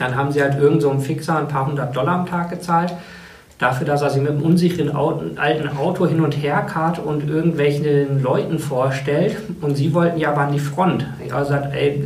Dann 0.00 0.16
haben 0.16 0.32
sie 0.32 0.42
halt 0.42 0.58
irgend 0.58 0.82
so 0.82 0.90
einem 0.90 1.00
Fixer 1.00 1.38
ein 1.38 1.46
paar 1.46 1.66
hundert 1.66 1.94
Dollar 1.94 2.20
am 2.20 2.26
Tag 2.26 2.50
gezahlt. 2.50 2.92
Dafür, 3.58 3.86
dass 3.86 4.00
er 4.00 4.08
sie 4.08 4.20
mit 4.20 4.30
einem 4.30 4.40
unsicheren 4.40 4.90
alten 4.90 5.68
Auto 5.76 6.06
hin 6.06 6.22
und 6.22 6.32
her 6.32 6.62
karrt 6.62 6.98
und 6.98 7.28
irgendwelchen 7.28 8.22
Leuten 8.22 8.58
vorstellt. 8.58 9.36
Und 9.60 9.76
sie 9.76 9.92
wollten 9.92 10.18
ja 10.18 10.30
aber 10.30 10.40
an 10.40 10.52
die 10.52 10.58
Front. 10.58 11.04
Ich 11.24 11.30
habe 11.30 11.42
gesagt, 11.42 11.74
ey, 11.74 12.02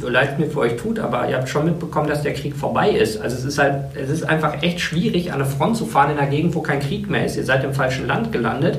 so 0.00 0.08
leid 0.08 0.38
mir 0.38 0.46
für 0.46 0.60
euch 0.60 0.76
tut, 0.76 1.00
aber 1.00 1.28
ihr 1.28 1.36
habt 1.36 1.48
schon 1.48 1.64
mitbekommen, 1.64 2.08
dass 2.08 2.22
der 2.22 2.34
Krieg 2.34 2.54
vorbei 2.54 2.90
ist. 2.90 3.20
Also 3.20 3.36
es 3.36 3.44
ist 3.44 3.58
halt, 3.58 3.96
es 3.96 4.08
ist 4.08 4.22
einfach 4.22 4.62
echt 4.62 4.78
schwierig, 4.78 5.32
an 5.32 5.40
eine 5.40 5.46
Front 5.46 5.76
zu 5.76 5.86
fahren 5.86 6.12
in 6.12 6.18
einer 6.18 6.30
Gegend, 6.30 6.54
wo 6.54 6.62
kein 6.62 6.78
Krieg 6.78 7.10
mehr 7.10 7.24
ist. 7.24 7.36
Ihr 7.36 7.44
seid 7.44 7.64
im 7.64 7.74
falschen 7.74 8.06
Land 8.06 8.30
gelandet. 8.30 8.78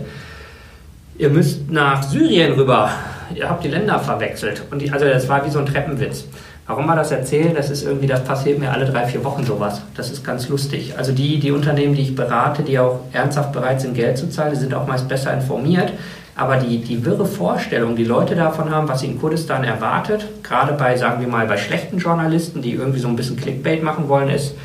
Ihr 1.18 1.30
müsst 1.30 1.70
nach 1.70 2.02
Syrien 2.04 2.54
rüber. 2.54 2.92
Ihr 3.34 3.50
habt 3.50 3.66
die 3.66 3.70
Länder 3.70 4.00
verwechselt. 4.00 4.64
Und 4.72 4.82
die, 4.82 4.90
also 4.90 5.06
das 5.06 5.28
war 5.28 5.46
wie 5.46 5.50
so 5.50 5.60
ein 5.60 5.66
Treppenwitz. 5.66 6.26
Warum 6.68 6.88
wir 6.88 6.96
das 6.96 7.12
erzählen, 7.12 7.54
das 7.54 7.70
ist 7.70 7.84
irgendwie, 7.84 8.08
das 8.08 8.24
passiert 8.24 8.58
mir 8.58 8.72
alle 8.72 8.86
drei, 8.86 9.06
vier 9.06 9.24
Wochen 9.24 9.44
sowas. 9.44 9.84
Das 9.94 10.10
ist 10.10 10.24
ganz 10.24 10.50
lustig. 10.50 10.96
Also 10.98 11.12
die, 11.12 11.40
die 11.40 11.52
Unternehmen, 11.52 11.94
die 11.94 12.02
ich 12.02 12.16
berate, 12.16 12.64
die 12.64 12.80
auch 12.80 13.02
ernsthaft 13.14 13.52
bereit 13.52 13.82
sind, 13.82 13.94
Geld 13.94 14.18
zu 14.18 14.30
zahlen, 14.30 14.54
die 14.54 14.60
sind 14.60 14.74
auch 14.74 14.88
meist 14.88 15.08
besser 15.08 15.32
informiert. 15.32 15.94
Aber 16.36 16.58
die, 16.58 16.80
die 16.80 17.06
wirre 17.06 17.26
Vorstellung, 17.26 17.96
die 17.96 18.04
Leute 18.04 18.36
davon 18.36 18.72
haben, 18.72 18.90
was 18.90 19.02
sie 19.02 19.08
in 19.08 19.20
Kurdistan 19.20 19.64
erwartet, 19.64 20.28
gerade 20.44 20.74
bei, 20.74 20.98
sagen 20.98 21.22
wir 21.22 21.28
mal, 21.28 21.46
bei 21.46 21.56
schlechten 21.56 22.00
Journalisten, 22.00 22.62
die 22.62 22.74
irgendwie 22.74 23.00
so 23.00 23.08
ein 23.08 23.16
bisschen 23.16 23.38
Clickbait 23.38 23.84
machen 23.84 24.10
wollen, 24.10 24.30
ist 24.30 24.56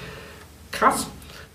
krass. 0.72 1.06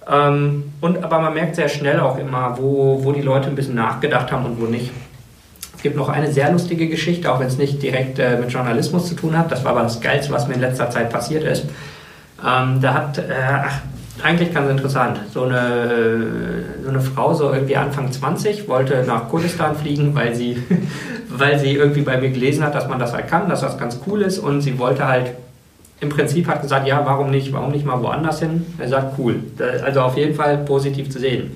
Ähm, 0.08 0.72
und 0.80 1.04
aber 1.04 1.20
man 1.20 1.34
merkt 1.34 1.56
sehr 1.56 1.70
schnell 1.70 2.00
auch 2.00 2.18
immer, 2.18 2.56
wo, 2.58 3.04
wo 3.04 3.12
die 3.12 3.22
Leute 3.22 3.50
ein 3.50 3.56
bisschen 3.56 3.76
nachgedacht 3.76 4.32
haben 4.32 4.46
und 4.46 4.62
wo 4.62 4.68
nicht. 4.68 4.92
Gibt 5.86 5.98
noch 5.98 6.10
eine 6.10 6.32
sehr 6.32 6.52
lustige 6.52 6.88
Geschichte, 6.88 7.32
auch 7.32 7.40
wenn 7.40 7.46
es 7.46 7.60
nicht 7.60 7.80
direkt 7.84 8.18
äh, 8.18 8.40
mit 8.40 8.52
Journalismus 8.52 9.08
zu 9.08 9.14
tun 9.14 9.38
hat. 9.38 9.52
Das 9.52 9.64
war 9.64 9.74
aber 9.74 9.84
das 9.84 10.02
Geilste, 10.02 10.34
was 10.34 10.48
mir 10.48 10.56
in 10.56 10.62
letzter 10.62 10.90
Zeit 10.90 11.12
passiert 11.12 11.44
ist. 11.44 11.66
Ähm, 12.44 12.82
da 12.82 12.96
hat, 12.96 13.20
äh, 13.20 13.22
ach, 13.48 13.82
eigentlich 14.24 14.52
ganz 14.52 14.68
interessant, 14.72 15.20
so 15.32 15.44
eine, 15.44 16.64
so 16.82 16.90
eine 16.90 17.00
Frau, 17.02 17.36
so 17.36 17.54
irgendwie 17.54 17.78
Anfang 17.78 18.12
20, 18.12 18.68
wollte 18.68 19.04
nach 19.06 19.30
Kurdistan 19.30 19.76
fliegen, 19.76 20.16
weil 20.16 20.34
sie, 20.34 20.58
weil 21.30 21.60
sie 21.60 21.76
irgendwie 21.76 22.02
bei 22.02 22.18
mir 22.20 22.32
gelesen 22.32 22.64
hat, 22.64 22.74
dass 22.74 22.88
man 22.88 22.98
das 22.98 23.14
halt 23.14 23.28
kann, 23.28 23.48
dass 23.48 23.62
das 23.62 23.78
ganz 23.78 24.00
cool 24.08 24.24
ist 24.24 24.40
und 24.40 24.62
sie 24.62 24.80
wollte 24.80 25.08
halt 25.08 25.34
im 26.00 26.10
Prinzip 26.10 26.48
hat 26.48 26.64
gesagt, 26.64 26.88
ja, 26.88 27.06
warum 27.06 27.30
nicht, 27.30 27.54
warum 27.54 27.72
nicht 27.72 27.86
mal 27.86 28.02
woanders 28.02 28.40
hin? 28.40 28.66
Er 28.80 28.90
sagt, 28.90 29.20
cool. 29.20 29.36
Also 29.86 30.02
auf 30.02 30.18
jeden 30.18 30.34
Fall 30.34 30.58
positiv 30.58 31.12
zu 31.12 31.20
sehen. 31.20 31.52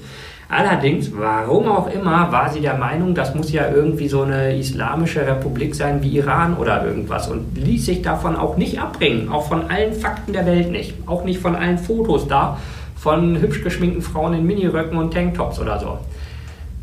Allerdings, 0.52 1.12
warum 1.16 1.68
auch 1.68 1.94
immer, 1.94 2.32
war 2.32 2.50
sie 2.50 2.60
der 2.60 2.74
Meinung, 2.74 3.14
das 3.14 3.36
muss 3.36 3.52
ja 3.52 3.70
irgendwie 3.70 4.08
so 4.08 4.24
eine 4.24 4.58
islamische 4.58 5.26
Republik 5.28 5.76
sein 5.76 6.02
wie 6.02 6.18
Iran 6.18 6.58
oder 6.58 6.84
irgendwas 6.84 7.28
und 7.28 7.56
ließ 7.56 7.86
sich 7.86 8.02
davon 8.02 8.36
auch 8.36 8.58
nicht 8.58 8.82
abbringen, 8.82 9.30
auch 9.30 9.48
von 9.48 9.70
allen 9.70 9.94
Fakten 9.94 10.34
der 10.34 10.48
Welt 10.48 10.72
nicht, 10.72 10.96
auch 11.06 11.24
nicht 11.24 11.40
von 11.40 11.56
allen 11.56 11.78
Fotos 11.78 12.28
da, 12.28 12.58
von 12.96 13.40
hübsch 13.40 13.62
geschminkten 13.64 14.02
Frauen 14.02 14.34
in 14.34 14.48
Miniröcken 14.48 14.98
und 14.98 15.14
Tanktops 15.14 15.60
oder 15.60 15.80
so. 15.80 16.00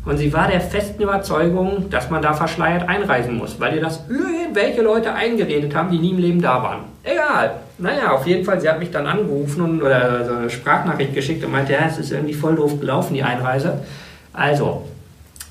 Und 0.07 0.17
sie 0.17 0.31
war 0.31 0.47
der 0.47 0.61
festen 0.61 1.03
Überzeugung, 1.03 1.89
dass 1.89 2.09
man 2.09 2.21
da 2.21 2.31
verschleiert 2.31 2.87
einreisen 2.87 3.35
muss, 3.35 3.59
weil 3.59 3.75
ihr 3.75 3.81
das 3.81 4.05
irgendwelche 4.07 4.81
Leute 4.81 5.13
eingeredet 5.13 5.75
haben, 5.75 5.91
die 5.91 5.99
nie 5.99 6.11
im 6.11 6.19
Leben 6.19 6.41
da 6.41 6.63
waren. 6.63 6.79
Egal. 7.03 7.57
Naja, 7.77 8.11
auf 8.11 8.25
jeden 8.25 8.45
Fall, 8.45 8.61
sie 8.61 8.69
hat 8.69 8.79
mich 8.79 8.89
dann 8.89 9.05
angerufen 9.05 9.61
und, 9.61 9.83
oder 9.83 10.23
so 10.23 10.33
eine 10.33 10.49
Sprachnachricht 10.49 11.13
geschickt 11.13 11.43
und 11.43 11.51
meinte, 11.51 11.73
ja, 11.73 11.87
es 11.89 11.97
ist 11.97 12.13
irgendwie 12.13 12.33
voll 12.33 12.55
doof 12.55 12.79
gelaufen, 12.79 13.15
die 13.15 13.23
Einreise. 13.23 13.81
Also, 14.31 14.85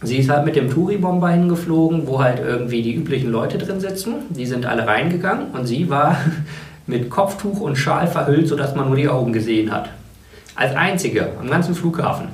sie 0.01 0.17
ist 0.17 0.31
halt 0.31 0.47
mit 0.47 0.57
dem 0.57 0.71
Touri-Bomber 0.71 1.29
hingeflogen, 1.29 2.07
wo 2.07 2.23
halt 2.23 2.41
irgendwie 2.41 2.81
die 2.81 2.95
üblichen 2.95 3.31
Leute 3.31 3.59
drin 3.59 3.79
sitzen. 3.79 4.15
Die 4.31 4.47
sind 4.47 4.65
alle 4.65 4.87
reingegangen 4.87 5.49
und 5.53 5.67
sie 5.67 5.91
war 5.91 6.17
mit 6.87 7.11
Kopftuch 7.11 7.61
und 7.61 7.77
Schal 7.77 8.07
verhüllt, 8.07 8.49
sodass 8.49 8.75
man 8.75 8.87
nur 8.87 8.97
die 8.97 9.09
Augen 9.09 9.35
gesehen 9.35 9.71
hat. 9.71 9.91
Als 10.55 10.75
einzige 10.75 11.29
am 11.39 11.51
ganzen 11.51 11.75
Flughafen. 11.75 12.29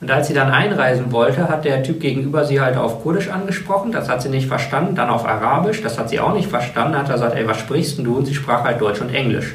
Und 0.00 0.10
als 0.10 0.28
sie 0.28 0.34
dann 0.34 0.50
einreisen 0.50 1.10
wollte, 1.10 1.48
hat 1.48 1.64
der 1.64 1.82
Typ 1.82 2.00
gegenüber 2.00 2.44
sie 2.44 2.60
halt 2.60 2.76
auf 2.76 3.02
Kurdisch 3.02 3.28
angesprochen. 3.28 3.90
Das 3.90 4.08
hat 4.08 4.22
sie 4.22 4.28
nicht 4.28 4.46
verstanden. 4.46 4.94
Dann 4.94 5.10
auf 5.10 5.26
Arabisch. 5.26 5.82
Das 5.82 5.98
hat 5.98 6.08
sie 6.08 6.20
auch 6.20 6.34
nicht 6.34 6.48
verstanden. 6.48 6.96
Hat 6.96 7.08
er 7.08 7.14
gesagt, 7.14 7.34
ey, 7.34 7.48
was 7.48 7.58
sprichst 7.58 7.98
denn 7.98 8.04
du? 8.04 8.16
Und 8.16 8.26
sie 8.26 8.34
sprach 8.34 8.62
halt 8.62 8.80
Deutsch 8.80 9.00
und 9.00 9.12
Englisch. 9.12 9.54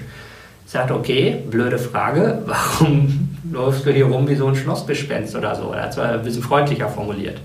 Sie 0.66 0.74
sagte, 0.74 0.96
okay, 0.96 1.38
blöde 1.50 1.78
Frage. 1.78 2.44
Warum 2.46 3.38
läufst 3.52 3.86
du 3.86 3.92
hier 3.92 4.06
rum 4.06 4.28
wie 4.28 4.36
so 4.36 4.48
ein 4.48 4.56
Schlossgespenst 4.56 5.34
oder 5.36 5.56
so? 5.56 5.72
Er 5.72 5.84
hat 5.84 5.92
es 5.92 6.00
ein 6.00 6.24
bisschen 6.24 6.44
freundlicher 6.44 6.90
formuliert. 6.90 7.40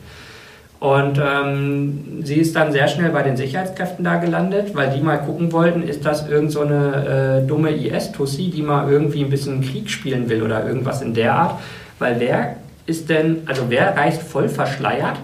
Und 0.81 1.21
ähm, 1.21 2.21
sie 2.23 2.37
ist 2.37 2.55
dann 2.55 2.71
sehr 2.73 2.87
schnell 2.87 3.11
bei 3.11 3.23
den 3.23 3.37
Sicherheitskräften 3.37 4.05
da 4.05 4.17
gelandet, 4.17 4.77
weil 4.77 4.91
die 4.91 5.01
mal 5.01 5.17
gucken 5.17 5.53
wollten, 5.53 5.83
ist 5.83 6.05
das 6.05 6.29
irgend 6.29 6.53
so 6.53 6.61
eine 6.61 7.43
äh, 7.43 7.47
dumme 7.47 7.71
IS-Tussi, 7.71 8.51
die 8.51 8.63
mal 8.63 8.89
irgendwie 8.89 9.25
ein 9.25 9.31
bisschen 9.31 9.61
Krieg 9.61 9.91
spielen 9.91 10.29
will 10.29 10.43
oder 10.43 10.65
irgendwas 10.65 11.03
in 11.03 11.15
der 11.15 11.35
Art. 11.35 11.59
Weil 11.99 12.21
wer 12.21 12.57
ist 12.89 13.09
denn, 13.09 13.43
also 13.47 13.65
wer 13.69 13.97
reist 13.97 14.23
voll 14.23 14.49
verschleiert, 14.49 15.17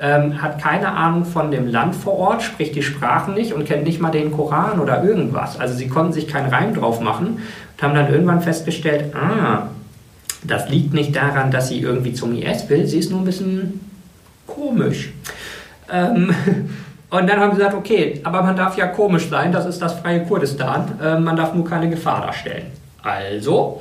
ähm, 0.00 0.42
hat 0.42 0.60
keine 0.60 0.88
Ahnung 0.88 1.24
von 1.24 1.50
dem 1.50 1.68
Land 1.68 1.94
vor 1.94 2.18
Ort, 2.18 2.42
spricht 2.42 2.74
die 2.74 2.82
Sprachen 2.82 3.34
nicht 3.34 3.52
und 3.52 3.64
kennt 3.64 3.84
nicht 3.84 4.00
mal 4.00 4.10
den 4.10 4.32
Koran 4.32 4.80
oder 4.80 5.04
irgendwas. 5.04 5.58
Also 5.58 5.74
sie 5.74 5.88
konnten 5.88 6.12
sich 6.12 6.26
keinen 6.26 6.52
Reim 6.52 6.74
drauf 6.74 7.00
machen 7.00 7.38
und 7.38 7.82
haben 7.82 7.94
dann 7.94 8.12
irgendwann 8.12 8.42
festgestellt, 8.42 9.14
ah, 9.14 9.68
das 10.42 10.68
liegt 10.68 10.92
nicht 10.92 11.14
daran, 11.14 11.50
dass 11.50 11.68
sie 11.68 11.80
irgendwie 11.80 12.12
zum 12.12 12.34
IS 12.34 12.68
will, 12.68 12.86
sie 12.86 12.98
ist 12.98 13.10
nur 13.10 13.20
ein 13.20 13.24
bisschen 13.24 13.80
komisch. 14.46 15.12
Ähm, 15.90 16.34
und 17.10 17.26
dann 17.28 17.38
haben 17.38 17.52
sie 17.52 17.58
gesagt, 17.58 17.76
okay, 17.76 18.20
aber 18.24 18.42
man 18.42 18.56
darf 18.56 18.76
ja 18.76 18.88
komisch 18.88 19.28
sein, 19.28 19.52
das 19.52 19.64
ist 19.64 19.80
das 19.80 19.94
freie 20.00 20.24
Kurdistan, 20.24 20.98
äh, 21.02 21.18
man 21.18 21.36
darf 21.36 21.54
nur 21.54 21.64
keine 21.64 21.88
Gefahr 21.88 22.20
darstellen. 22.20 22.66
Also 23.02 23.80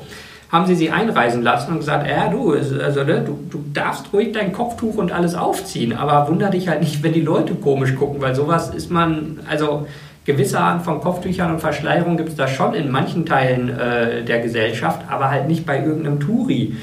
haben 0.54 0.68
sie 0.68 0.76
sie 0.76 0.92
einreisen 0.92 1.42
lassen 1.42 1.72
und 1.72 1.80
gesagt, 1.80 2.08
ja, 2.08 2.30
du, 2.30 2.52
also, 2.52 3.04
ne, 3.04 3.24
du, 3.26 3.40
du 3.50 3.66
darfst 3.74 4.14
ruhig 4.14 4.34
dein 4.34 4.54
Kopftuch 4.54 4.98
und 4.98 5.12
alles 5.12 5.34
aufziehen, 5.34 5.94
aber 5.94 6.30
wunder 6.30 6.52
dich 6.52 6.68
halt 6.68 6.82
nicht, 6.82 7.02
wenn 7.02 7.12
die 7.12 7.22
Leute 7.22 7.56
komisch 7.56 7.96
gucken, 7.96 8.22
weil 8.22 8.36
sowas 8.36 8.70
ist 8.70 8.92
man, 8.92 9.40
also 9.50 9.88
gewisse 10.26 10.60
Arten 10.60 10.82
von 10.82 11.02
Kopftüchern 11.02 11.52
und 11.52 11.60
Verschleierung 11.60 12.18
gibt 12.18 12.30
es 12.30 12.36
da 12.36 12.48
schon 12.48 12.76
in 12.76 12.92
manchen 12.92 13.26
Teilen 13.26 13.70
äh, 13.70 14.24
der 14.24 14.42
Gesellschaft, 14.42 15.02
aber 15.10 15.32
halt 15.32 15.48
nicht 15.48 15.66
bei 15.66 15.84
irgendeinem 15.84 16.20
Touri. 16.20 16.78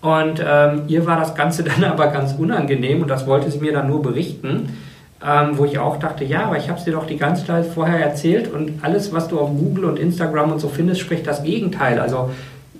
Und 0.00 0.40
ähm, 0.46 0.82
ihr 0.86 1.04
war 1.04 1.18
das 1.18 1.34
Ganze 1.34 1.64
dann 1.64 1.82
aber 1.82 2.06
ganz 2.06 2.36
unangenehm 2.38 3.02
und 3.02 3.08
das 3.08 3.26
wollte 3.26 3.50
sie 3.50 3.58
mir 3.58 3.72
dann 3.72 3.88
nur 3.88 4.00
berichten, 4.00 4.78
ähm, 5.26 5.58
wo 5.58 5.64
ich 5.64 5.76
auch 5.76 5.98
dachte, 5.98 6.24
ja, 6.24 6.44
aber 6.44 6.56
ich 6.56 6.68
habe 6.68 6.78
es 6.78 6.84
dir 6.84 6.92
doch 6.92 7.06
die 7.08 7.16
ganze 7.16 7.44
Zeit 7.46 7.66
vorher 7.66 7.98
erzählt 7.98 8.52
und 8.52 8.74
alles, 8.82 9.12
was 9.12 9.26
du 9.26 9.40
auf 9.40 9.50
Google 9.50 9.86
und 9.86 9.98
Instagram 9.98 10.52
und 10.52 10.60
so 10.60 10.68
findest, 10.68 11.00
spricht 11.00 11.26
das 11.26 11.42
Gegenteil. 11.42 11.98
Also 11.98 12.30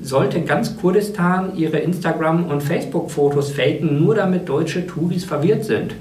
sollte 0.03 0.43
ganz 0.43 0.77
Kurdistan 0.77 1.57
ihre 1.57 1.79
Instagram- 1.79 2.47
und 2.47 2.63
Facebook-Fotos 2.63 3.53
faken, 3.53 4.03
nur 4.03 4.15
damit 4.15 4.49
deutsche 4.49 4.87
Touris 4.87 5.25
verwirrt 5.25 5.65
sind. 5.65 5.95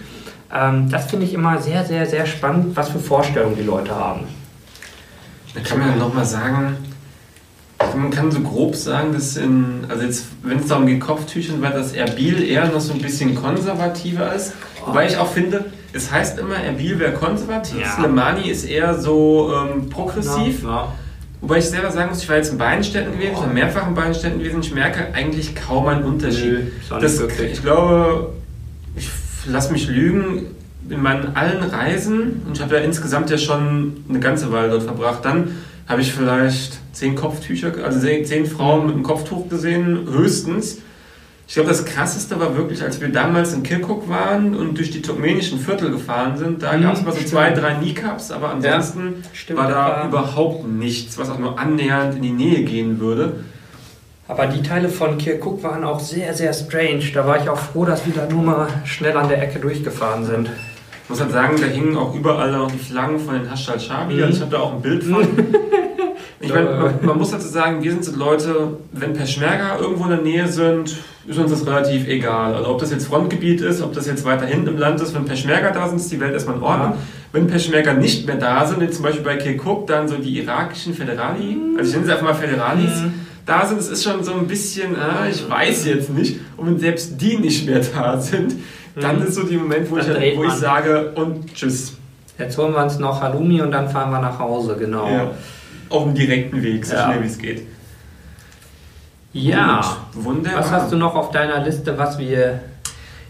Ähm, 0.53 0.89
das 0.89 1.05
finde 1.09 1.25
ich 1.25 1.33
immer 1.33 1.59
sehr, 1.61 1.85
sehr, 1.85 2.05
sehr 2.05 2.25
spannend, 2.25 2.75
was 2.75 2.89
für 2.89 2.99
Vorstellungen 2.99 3.55
die 3.55 3.63
Leute 3.63 3.95
haben. 3.95 4.21
Da 5.53 5.61
kann 5.61 5.79
man 5.79 5.89
ja 5.89 5.95
nochmal 5.95 6.25
sagen, 6.25 6.77
man 7.95 8.11
kann 8.11 8.31
so 8.31 8.41
grob 8.41 8.75
sagen, 8.75 9.13
dass 9.13 9.37
in, 9.37 9.85
also 9.89 10.03
jetzt, 10.03 10.25
wenn 10.43 10.59
es 10.59 10.67
darum 10.67 10.85
geht, 10.85 11.01
Kopftüchern, 11.01 11.61
weil 11.61 11.71
das 11.71 11.93
Erbil 11.93 12.43
eher 12.43 12.67
noch 12.67 12.79
so 12.79 12.93
ein 12.93 13.01
bisschen 13.01 13.35
konservativer 13.35 14.33
ist. 14.33 14.53
Wobei 14.85 15.07
ich 15.07 15.17
auch 15.17 15.27
finde, 15.27 15.65
es 15.93 16.11
heißt 16.11 16.39
immer, 16.39 16.55
Erbil 16.55 16.99
wäre 16.99 17.13
konservativ, 17.13 17.81
ja. 17.81 17.91
Slemani 17.91 18.49
ist 18.49 18.65
eher 18.65 18.97
so 18.97 19.53
ähm, 19.53 19.89
progressiv. 19.89 20.63
Ja, 20.63 20.69
ja. 20.69 20.93
Wobei 21.41 21.57
ich 21.57 21.65
selber 21.65 21.91
sagen 21.91 22.09
muss, 22.09 22.21
ich 22.21 22.29
war 22.29 22.37
jetzt 22.37 22.51
in 22.51 22.59
beiden 22.59 22.83
Städten 22.83 23.13
gewesen, 23.13 23.31
ich 23.33 23.39
war 23.39 23.47
mehrfach 23.47 23.87
in 23.87 23.95
beiden 23.95 24.13
Städten 24.13 24.39
gewesen, 24.39 24.61
ich 24.61 24.73
merke 24.73 25.13
eigentlich 25.13 25.55
kaum 25.55 25.87
einen 25.87 26.03
Unterschied. 26.03 26.71
Nö, 26.91 26.99
das, 26.99 27.19
ich 27.19 27.61
glaube, 27.63 28.33
ich 28.95 29.09
lasse 29.47 29.73
mich 29.73 29.87
lügen, 29.87 30.45
in 30.87 31.01
meinen 31.01 31.35
allen 31.35 31.63
Reisen, 31.63 32.43
und 32.45 32.57
ich 32.57 32.61
habe 32.61 32.75
ja 32.75 32.81
insgesamt 32.81 33.29
ja 33.31 33.37
schon 33.37 34.03
eine 34.07 34.19
ganze 34.19 34.51
Weile 34.51 34.69
dort 34.69 34.83
verbracht, 34.83 35.25
dann 35.25 35.55
habe 35.87 36.01
ich 36.01 36.13
vielleicht 36.13 36.79
zehn 36.93 37.15
Kopftücher, 37.15 37.73
also 37.83 37.99
zehn 37.99 38.45
Frauen 38.45 38.85
mit 38.85 38.95
einem 38.95 39.03
Kopftuch 39.03 39.49
gesehen, 39.49 40.07
höchstens. 40.11 40.77
Ich 41.51 41.55
glaube, 41.55 41.67
das 41.67 41.83
Krasseste 41.83 42.39
war 42.39 42.55
wirklich, 42.55 42.81
als 42.81 43.01
wir 43.01 43.09
damals 43.09 43.51
in 43.51 43.61
Kirkuk 43.61 44.07
waren 44.07 44.55
und 44.55 44.77
durch 44.77 44.89
die 44.89 45.01
turkmenischen 45.01 45.59
Viertel 45.59 45.91
gefahren 45.91 46.37
sind. 46.37 46.63
Da 46.63 46.71
mhm, 46.71 46.83
gab 46.83 46.93
es 46.93 47.01
mal 47.01 47.11
so 47.11 47.17
stimmt. 47.17 47.29
zwei, 47.29 47.51
drei 47.51 47.73
Kneecaps, 47.73 48.31
aber 48.31 48.51
ansonsten 48.51 49.21
ja, 49.49 49.57
war 49.57 49.67
da 49.67 49.73
klar. 49.73 50.07
überhaupt 50.07 50.65
nichts, 50.65 51.17
was 51.17 51.29
auch 51.29 51.39
nur 51.39 51.59
annähernd 51.59 52.15
in 52.15 52.21
die 52.21 52.31
Nähe 52.31 52.63
gehen 52.63 53.01
würde. 53.01 53.43
Aber 54.29 54.47
die 54.47 54.63
Teile 54.63 54.87
von 54.87 55.17
Kirkuk 55.17 55.61
waren 55.61 55.83
auch 55.83 55.99
sehr, 55.99 56.33
sehr 56.33 56.53
strange. 56.53 57.11
Da 57.13 57.27
war 57.27 57.41
ich 57.41 57.49
auch 57.49 57.59
froh, 57.59 57.83
dass 57.83 58.05
wir 58.05 58.13
da 58.13 58.33
nur 58.33 58.43
mal 58.43 58.67
schnell 58.85 59.17
an 59.17 59.27
der 59.27 59.43
Ecke 59.43 59.59
durchgefahren 59.59 60.23
sind. 60.23 60.49
Ich 61.03 61.09
muss 61.09 61.19
halt 61.19 61.33
sagen, 61.33 61.57
da 61.59 61.67
hingen 61.67 61.97
auch 61.97 62.15
überall 62.15 62.53
noch 62.53 62.71
die 62.71 62.77
Flaggen 62.77 63.19
von 63.19 63.33
den 63.33 63.51
Hashal 63.51 63.77
Shabi. 63.77 64.13
Mhm. 64.13 64.23
Also 64.23 64.35
ich 64.35 64.41
habe 64.41 64.51
da 64.51 64.59
auch 64.59 64.75
ein 64.75 64.81
Bild 64.81 65.03
von. 65.03 65.27
Ich 66.51 66.55
meine, 66.55 66.77
man, 66.77 67.05
man, 67.05 67.17
muss 67.17 67.31
dazu 67.31 67.47
sagen, 67.47 67.81
wir 67.81 67.91
sind 67.91 68.03
so 68.03 68.15
Leute, 68.15 68.77
wenn 68.91 69.13
Peschmerga 69.13 69.77
irgendwo 69.79 70.03
in 70.03 70.09
der 70.09 70.21
Nähe 70.21 70.47
sind, 70.47 70.97
ist 71.25 71.37
uns 71.37 71.51
das 71.51 71.65
relativ 71.65 72.07
egal. 72.07 72.55
Also 72.55 72.69
ob 72.69 72.79
das 72.79 72.91
jetzt 72.91 73.07
Frontgebiet 73.07 73.61
ist, 73.61 73.81
ob 73.81 73.93
das 73.93 74.05
jetzt 74.07 74.25
weiter 74.25 74.45
hinten 74.45 74.67
im 74.67 74.77
Land 74.77 74.99
ist, 75.01 75.15
wenn 75.15 75.25
Peschmerga 75.25 75.71
da 75.71 75.87
sind, 75.87 75.97
ist 75.97 76.11
die 76.11 76.19
Welt 76.19 76.33
erstmal 76.33 76.57
in 76.57 76.63
Ordnung. 76.63 76.91
Ja. 76.91 76.97
Wenn 77.31 77.47
Peschmerga 77.47 77.93
nicht 77.93 78.27
mehr 78.27 78.35
da 78.35 78.65
sind, 78.65 78.81
jetzt 78.81 78.95
zum 78.95 79.03
Beispiel 79.03 79.23
bei 79.23 79.37
Kirkuk, 79.37 79.87
dann 79.87 80.07
so 80.07 80.17
die 80.17 80.39
irakischen 80.39 80.93
Föderali, 80.93 81.57
also 81.77 81.89
ich 81.89 81.95
nenne 81.95 82.05
sie 82.05 82.11
einfach 82.11 82.25
mal 82.25 82.33
Föderalis, 82.33 83.01
mhm. 83.01 83.13
da 83.45 83.65
sind, 83.65 83.79
es 83.79 83.87
ist 83.87 84.03
schon 84.03 84.21
so 84.23 84.33
ein 84.33 84.47
bisschen, 84.47 84.95
ah, 84.97 85.27
ich 85.29 85.49
weiß 85.49 85.85
jetzt 85.85 86.09
nicht. 86.09 86.41
Und 86.57 86.67
wenn 86.67 86.79
selbst 86.79 87.21
die 87.21 87.37
nicht 87.37 87.65
mehr 87.65 87.81
da 87.95 88.19
sind, 88.19 88.55
dann 88.99 89.19
mhm. 89.19 89.27
ist 89.27 89.35
so 89.35 89.43
der 89.43 89.57
Moment, 89.57 89.89
wo, 89.89 89.97
ich, 89.97 90.37
wo 90.37 90.43
ich 90.43 90.53
sage, 90.53 91.13
und 91.15 91.53
tschüss. 91.53 91.93
Jetzt 92.37 92.57
holen 92.57 92.73
wir 92.73 92.83
uns 92.83 92.97
noch 92.97 93.21
Halloumi 93.21 93.61
und 93.61 93.71
dann 93.71 93.87
fahren 93.87 94.11
wir 94.11 94.19
nach 94.19 94.39
Hause, 94.39 94.75
genau. 94.77 95.07
Ja 95.07 95.31
auf 95.91 96.03
dem 96.03 96.15
direkten 96.15 96.63
Weg, 96.63 96.85
so 96.85 96.95
ja. 96.95 97.05
schnell 97.05 97.23
wie 97.23 97.27
es 97.27 97.37
geht. 97.37 97.67
Ja, 99.33 99.97
Gut, 100.13 100.25
wunderbar. 100.25 100.59
Was 100.59 100.71
hast 100.71 100.91
du 100.91 100.97
noch 100.97 101.15
auf 101.15 101.31
deiner 101.31 101.63
Liste, 101.63 101.97
was 101.97 102.19
wir. 102.19 102.59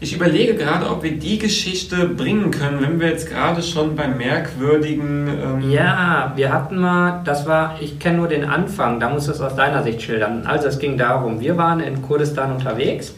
Ich 0.04 0.16
überlege 0.16 0.56
gerade, 0.56 0.90
ob 0.90 1.04
wir 1.04 1.20
die 1.20 1.38
Geschichte 1.38 2.08
bringen 2.08 2.50
können, 2.50 2.82
wenn 2.82 3.00
wir 3.00 3.10
jetzt 3.10 3.30
gerade 3.30 3.62
schon 3.62 3.96
beim 3.96 4.18
merkwürdigen. 4.18 5.28
Ähm 5.28 5.70
ja, 5.70 6.34
wir 6.36 6.52
hatten 6.52 6.80
mal, 6.80 7.22
das 7.24 7.46
war, 7.46 7.76
ich 7.80 8.00
kenne 8.00 8.18
nur 8.18 8.28
den 8.28 8.44
Anfang, 8.44 9.00
da 9.00 9.10
musst 9.10 9.28
du 9.28 9.32
es 9.32 9.40
aus 9.42 9.56
deiner 9.56 9.84
Sicht 9.84 10.02
schildern. 10.02 10.48
Also 10.48 10.70
es 10.70 10.80
ging 10.80 10.98
darum, 10.98 11.40
wir 11.40 11.56
waren 11.56 11.82
in 11.82 12.02
Kurdistan 12.02 12.52
unterwegs 12.52 13.14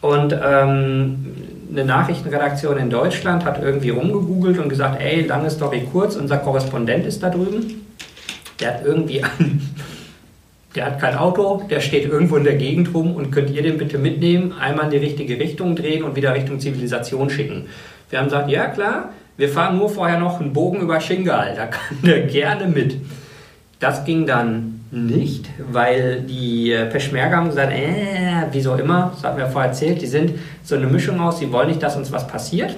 und 0.00 0.32
ähm, 0.32 1.34
eine 1.68 1.84
Nachrichtenredaktion 1.84 2.78
in 2.78 2.90
Deutschland 2.90 3.44
hat 3.44 3.60
irgendwie 3.60 3.90
rumgegoogelt 3.90 4.60
und 4.60 4.68
gesagt, 4.68 5.00
ey, 5.00 5.26
lange 5.26 5.50
Story 5.50 5.88
kurz, 5.90 6.14
unser 6.14 6.36
Korrespondent 6.36 7.06
ist 7.06 7.24
da 7.24 7.30
drüben 7.30 7.89
der 8.60 8.74
hat 8.74 8.84
irgendwie 8.84 9.22
einen, 9.38 9.74
der 10.74 10.86
hat 10.86 11.00
kein 11.00 11.16
Auto, 11.16 11.62
der 11.68 11.80
steht 11.80 12.08
irgendwo 12.08 12.36
in 12.36 12.44
der 12.44 12.56
Gegend 12.56 12.94
rum 12.94 13.14
und 13.14 13.30
könnt 13.30 13.50
ihr 13.50 13.62
den 13.62 13.78
bitte 13.78 13.98
mitnehmen, 13.98 14.52
einmal 14.52 14.86
in 14.86 14.90
die 14.92 14.98
richtige 14.98 15.38
Richtung 15.38 15.74
drehen 15.74 16.04
und 16.04 16.16
wieder 16.16 16.34
Richtung 16.34 16.60
Zivilisation 16.60 17.28
schicken. 17.30 17.66
Wir 18.08 18.18
haben 18.18 18.26
gesagt, 18.26 18.50
ja 18.50 18.66
klar, 18.68 19.10
wir 19.36 19.48
fahren 19.48 19.78
nur 19.78 19.88
vorher 19.88 20.18
noch 20.18 20.40
einen 20.40 20.52
Bogen 20.52 20.80
über 20.80 21.00
Shingal, 21.00 21.54
da 21.56 21.66
kann 21.66 21.98
der 22.02 22.22
gerne 22.26 22.66
mit. 22.66 22.96
Das 23.80 24.04
ging 24.04 24.26
dann 24.26 24.80
nicht, 24.90 25.46
weil 25.70 26.22
die 26.22 26.76
Peschmerga 26.90 27.36
haben 27.36 27.48
gesagt, 27.48 27.72
äh, 27.72 28.46
wieso 28.50 28.74
immer, 28.74 29.12
das 29.14 29.24
hatten 29.24 29.38
wir 29.38 29.46
vorher 29.46 29.70
erzählt, 29.70 30.02
die 30.02 30.06
sind 30.06 30.32
so 30.62 30.74
eine 30.74 30.86
Mischung 30.86 31.20
aus, 31.20 31.38
sie 31.38 31.50
wollen 31.52 31.68
nicht, 31.68 31.82
dass 31.82 31.96
uns 31.96 32.12
was 32.12 32.26
passiert. 32.26 32.76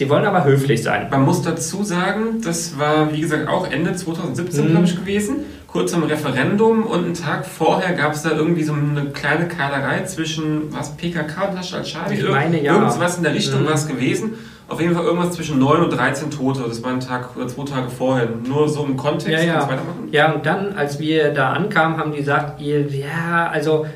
Sie 0.00 0.08
wollen 0.08 0.24
aber 0.24 0.44
höflich 0.44 0.82
sein. 0.82 1.08
Man 1.10 1.26
muss 1.26 1.42
dazu 1.42 1.84
sagen, 1.84 2.40
das 2.42 2.78
war 2.78 3.12
wie 3.12 3.20
gesagt 3.20 3.48
auch 3.48 3.70
Ende 3.70 3.94
2017, 3.94 4.64
mhm. 4.64 4.70
glaube 4.70 4.86
ich, 4.86 4.96
gewesen. 4.96 5.40
Kurz 5.72 5.92
zum 5.92 6.02
Referendum 6.02 6.84
und 6.84 7.04
einen 7.04 7.14
Tag 7.14 7.46
vorher 7.46 7.94
gab 7.94 8.12
es 8.12 8.22
da 8.22 8.32
irgendwie 8.32 8.64
so 8.64 8.72
eine 8.72 9.10
kleine 9.10 9.46
Kaderei 9.46 10.02
zwischen 10.02 10.72
was 10.72 10.96
PKK 10.96 11.48
und 11.48 11.58
Hashd 11.58 11.74
al-Shadi. 11.74 12.14
Ich 12.14 12.28
meine, 12.28 12.60
ja. 12.60 12.74
Irgendwas 12.74 13.18
in 13.18 13.22
der 13.22 13.34
Richtung 13.34 13.62
mhm. 13.62 13.66
war 13.66 13.74
es 13.74 13.86
gewesen. 13.86 14.32
Auf 14.70 14.80
jeden 14.80 14.94
Fall 14.94 15.04
irgendwas 15.04 15.32
zwischen 15.32 15.58
9 15.58 15.82
und 15.82 15.90
13 15.90 16.30
Tote. 16.30 16.62
Das 16.66 16.82
war 16.82 16.92
ein 16.92 17.00
Tag 17.00 17.36
oder 17.36 17.46
zwei 17.48 17.64
Tage 17.64 17.88
vorher. 17.88 18.28
Nur 18.48 18.68
so 18.68 18.84
im 18.84 18.96
Kontext. 18.96 19.44
Ja, 19.44 19.68
ja. 19.68 19.68
ja, 20.12 20.32
und 20.32 20.46
dann, 20.46 20.74
als 20.74 21.00
wir 21.00 21.32
da 21.32 21.52
ankamen, 21.52 21.98
haben 21.98 22.12
die 22.12 22.18
gesagt, 22.18 22.60
ihr, 22.60 22.86
ja, 22.86 23.48
also 23.52 23.86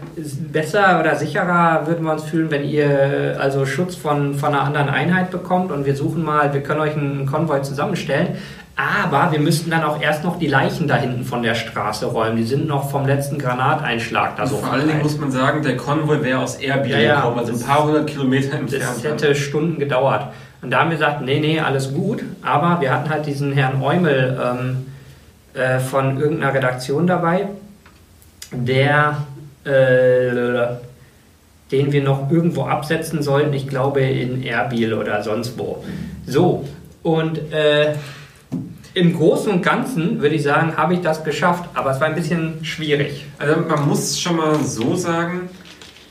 besser 0.53 0.99
oder 1.01 1.15
sicherer 1.15 1.87
würden 1.87 2.05
wir 2.05 2.13
uns 2.13 2.25
fühlen, 2.25 2.51
wenn 2.51 2.65
ihr 2.65 3.37
also 3.39 3.67
Schutz 3.67 3.95
von, 3.95 4.35
von 4.35 4.49
einer 4.53 4.63
anderen 4.63 4.89
Einheit 4.89 5.31
bekommt 5.31 5.71
und 5.71 5.87
wir 5.87 5.95
suchen 5.95 6.25
mal, 6.25 6.53
wir 6.53 6.63
können 6.63 6.81
euch 6.81 6.97
einen 6.97 7.27
Konvoi 7.27 7.63
zusammenstellen. 7.63 8.37
Aber 8.77 9.31
wir 9.31 9.39
müssten 9.39 9.71
dann 9.71 9.85
auch 9.85 10.01
erst 10.01 10.25
noch 10.25 10.37
die 10.37 10.49
Leichen 10.49 10.89
da 10.89 10.97
hinten 10.97 11.25
von 11.25 11.45
der 11.45 11.55
Straße 11.55 12.07
räumen. 12.07 12.37
Die 12.37 12.45
sind 12.45 12.67
noch 12.67 12.91
vom 12.91 13.07
letzten 13.07 13.39
Granateinschlag 13.39 14.37
da 14.37 14.47
so. 14.47 14.57
Vor 14.57 14.73
allen 14.73 14.89
Dingen 14.89 15.01
muss 15.01 15.17
man 15.17 15.31
sagen, 15.31 15.63
der 15.63 15.77
Konvoi 15.77 16.23
wäre 16.23 16.41
aus 16.41 16.57
Erbil 16.57 16.91
ja, 16.91 16.99
ja, 16.99 17.17
gekommen, 17.17 17.39
also 17.39 17.53
ein 17.53 17.61
paar 17.61 17.85
hundert 17.85 18.09
Kilometer 18.09 18.59
entfernt. 18.59 18.97
Das 18.97 19.05
hätte 19.05 19.35
Stunden 19.37 19.79
gedauert. 19.79 20.27
Und 20.61 20.71
da 20.71 20.81
haben 20.81 20.91
wir 20.91 20.97
gesagt, 20.97 21.21
nee, 21.21 21.39
nee, 21.39 21.61
alles 21.61 21.95
gut. 21.95 22.25
Aber 22.43 22.81
wir 22.81 22.93
hatten 22.93 23.11
halt 23.11 23.27
diesen 23.27 23.53
Herrn 23.53 23.81
Eumel 23.81 24.41
ähm, 24.43 24.87
äh, 25.55 25.79
von 25.79 26.19
irgendeiner 26.19 26.55
Redaktion 26.55 27.07
dabei, 27.07 27.47
der, 28.51 29.19
äh, 29.65 30.75
den 31.71 31.93
wir 31.93 32.03
noch 32.03 32.29
irgendwo 32.29 32.65
absetzen 32.65 33.23
sollten. 33.23 33.53
Ich 33.53 33.69
glaube 33.69 34.01
in 34.01 34.43
Erbil 34.43 34.95
oder 34.95 35.23
sonst 35.23 35.59
wo. 35.59 35.85
So, 36.27 36.67
und 37.05 37.39
äh, 37.53 37.95
im 38.95 39.17
Großen 39.17 39.53
und 39.53 39.63
Ganzen 39.63 40.21
würde 40.23 40.37
ich 40.37 40.43
sagen, 40.43 40.77
habe 40.77 40.95
ich 40.95 41.01
das 41.01 41.25
geschafft, 41.25 41.69
aber 41.75 41.91
es 41.91 42.01
war 42.01 42.07
ein 42.07 42.15
bisschen 42.15 42.65
schwierig. 42.65 43.27
Also 43.39 43.57
man 43.61 43.89
muss 43.89 44.21
schon 44.21 44.37
mal 44.37 44.63
so 44.63 44.95
sagen, 44.95 45.49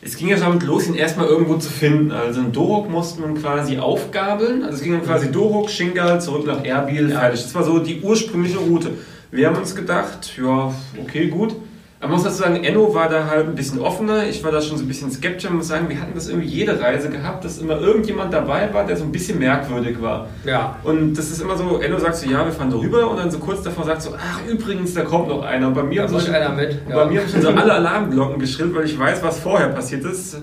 es 0.01 0.17
ging 0.17 0.27
ja 0.27 0.37
damit 0.37 0.63
los, 0.63 0.87
ihn 0.87 0.95
erstmal 0.95 1.27
irgendwo 1.27 1.55
zu 1.55 1.69
finden. 1.69 2.11
Also 2.11 2.41
in 2.41 2.51
Doruk 2.51 2.89
mussten 2.89 3.23
wir 3.23 3.41
quasi 3.41 3.77
aufgabeln. 3.77 4.63
Also 4.63 4.75
es 4.75 4.83
ging 4.83 4.91
dann 4.91 5.03
quasi 5.03 5.31
Doruk, 5.31 5.69
Shingal, 5.69 6.19
zurück 6.19 6.45
nach 6.45 6.63
Erbil, 6.65 7.09
fertig. 7.09 7.41
Das 7.41 7.55
war 7.55 7.63
so 7.63 7.79
die 7.79 8.01
ursprüngliche 8.01 8.57
Route. 8.57 8.91
Wir 9.31 9.47
haben 9.47 9.55
uns 9.55 9.75
gedacht, 9.75 10.33
ja, 10.37 10.73
okay, 11.01 11.27
gut. 11.27 11.55
Man 12.03 12.11
muss 12.11 12.23
dazu 12.23 12.43
sagen, 12.43 12.61
Enno 12.63 12.93
war 12.93 13.07
da 13.07 13.27
halt 13.27 13.47
ein 13.47 13.55
bisschen 13.55 13.79
offener. 13.79 14.27
Ich 14.27 14.43
war 14.43 14.51
da 14.51 14.61
schon 14.61 14.77
so 14.77 14.83
ein 14.83 14.87
bisschen 14.89 15.09
skeptisch. 15.09 15.45
Man 15.45 15.57
muss 15.57 15.69
sagen, 15.69 15.87
wir 15.87 16.01
hatten 16.01 16.11
das 16.13 16.27
irgendwie 16.27 16.47
jede 16.47 16.77
Reise 16.77 17.09
gehabt, 17.09 17.45
dass 17.45 17.59
immer 17.59 17.79
irgendjemand 17.79 18.33
dabei 18.33 18.73
war, 18.73 18.85
der 18.85 18.97
so 18.97 19.05
ein 19.05 19.11
bisschen 19.11 19.39
merkwürdig 19.39 20.01
war. 20.01 20.27
Ja. 20.43 20.75
Und 20.83 21.13
das 21.15 21.31
ist 21.31 21.41
immer 21.41 21.55
so, 21.55 21.79
Enno 21.79 21.97
sagt 21.99 22.17
so, 22.17 22.29
ja, 22.29 22.43
wir 22.43 22.51
fahren 22.51 22.71
darüber 22.71 23.09
und 23.09 23.17
dann 23.17 23.31
so 23.31 23.39
kurz 23.39 23.63
davor 23.63 23.85
sagt 23.85 24.01
so, 24.01 24.11
ach 24.17 24.41
übrigens, 24.45 24.93
da 24.93 25.03
kommt 25.03 25.29
noch 25.29 25.43
einer. 25.43 25.67
Und 25.67 25.75
bei 25.75 25.83
mir 25.83 26.03
da 26.03 26.09
haben 26.09 26.19
schon, 26.19 26.35
einer 26.35 26.49
mit. 26.49 26.77
Ja. 26.89 26.95
Bei 26.95 27.05
mir 27.05 27.21
haben 27.21 27.29
schon 27.29 27.41
so 27.41 27.49
alle 27.49 27.73
Alarmglocken 27.73 28.37
geschrillt, 28.37 28.75
weil 28.75 28.83
ich 28.83 28.99
weiß, 28.99 29.23
was 29.23 29.39
vorher 29.39 29.69
passiert 29.69 30.03
ist. 30.03 30.37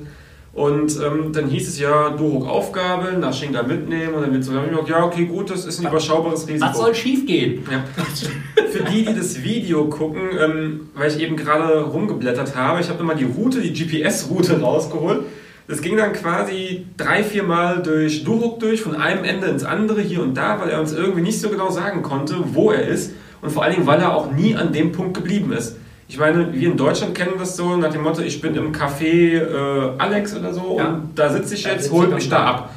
Und 0.52 0.98
ähm, 1.00 1.32
dann 1.32 1.48
hieß 1.48 1.68
es 1.68 1.78
ja, 1.78 2.10
Durok 2.10 2.48
aufgabeln, 2.48 3.20
nach 3.20 3.32
Shinga 3.32 3.62
mitnehmen 3.62 4.14
und 4.14 4.22
dann 4.22 4.32
wird 4.32 4.42
so, 4.42 4.52
dann 4.52 4.68
gesagt, 4.68 4.88
ja, 4.88 5.04
okay, 5.04 5.26
gut, 5.26 5.48
das 5.48 5.64
ist 5.64 5.78
ein 5.78 5.86
überschaubares 5.86 6.48
Risiko. 6.48 6.66
Was 6.66 6.76
soll 6.76 6.94
schief 6.94 7.24
gehen? 7.24 7.64
Ja. 7.70 7.84
Für 8.70 8.82
die, 8.84 9.04
die 9.04 9.14
das 9.14 9.44
Video 9.44 9.84
gucken, 9.84 10.22
ähm, 10.40 10.88
weil 10.94 11.08
ich 11.10 11.20
eben 11.20 11.36
gerade 11.36 11.82
rumgeblättert 11.82 12.56
habe, 12.56 12.80
ich 12.80 12.88
habe 12.88 13.00
immer 13.00 13.14
die 13.14 13.24
Route, 13.24 13.60
die 13.60 13.72
GPS-Route 13.72 14.60
rausgeholt. 14.60 15.22
Das 15.68 15.82
ging 15.82 15.96
dann 15.96 16.12
quasi 16.12 16.84
drei, 16.96 17.22
vier 17.22 17.44
Mal 17.44 17.80
durch 17.80 18.24
Durok 18.24 18.58
durch, 18.58 18.82
von 18.82 18.96
einem 18.96 19.22
Ende 19.22 19.46
ins 19.46 19.62
andere, 19.62 20.00
hier 20.00 20.20
und 20.20 20.36
da, 20.36 20.60
weil 20.60 20.70
er 20.70 20.80
uns 20.80 20.92
irgendwie 20.92 21.20
nicht 21.20 21.40
so 21.40 21.48
genau 21.48 21.70
sagen 21.70 22.02
konnte, 22.02 22.34
wo 22.54 22.72
er 22.72 22.88
ist. 22.88 23.12
Und 23.40 23.52
vor 23.52 23.62
allen 23.62 23.74
Dingen, 23.74 23.86
weil 23.86 24.00
er 24.00 24.16
auch 24.16 24.32
nie 24.32 24.56
an 24.56 24.72
dem 24.72 24.90
Punkt 24.90 25.14
geblieben 25.14 25.52
ist. 25.52 25.76
Ich 26.10 26.18
meine, 26.18 26.52
wir 26.52 26.72
in 26.72 26.76
Deutschland 26.76 27.14
kennen 27.14 27.34
das 27.38 27.56
so 27.56 27.76
nach 27.76 27.92
dem 27.92 28.02
Motto, 28.02 28.20
ich 28.20 28.40
bin 28.40 28.56
im 28.56 28.72
Café 28.72 29.38
äh, 29.38 29.92
Alex 29.96 30.36
oder 30.36 30.52
so 30.52 30.76
ja. 30.76 30.88
und 30.88 31.10
da 31.14 31.28
sitze 31.28 31.54
ich 31.54 31.62
jetzt, 31.62 31.92
holt 31.92 32.12
mich 32.12 32.28
da 32.28 32.46
ab. 32.46 32.74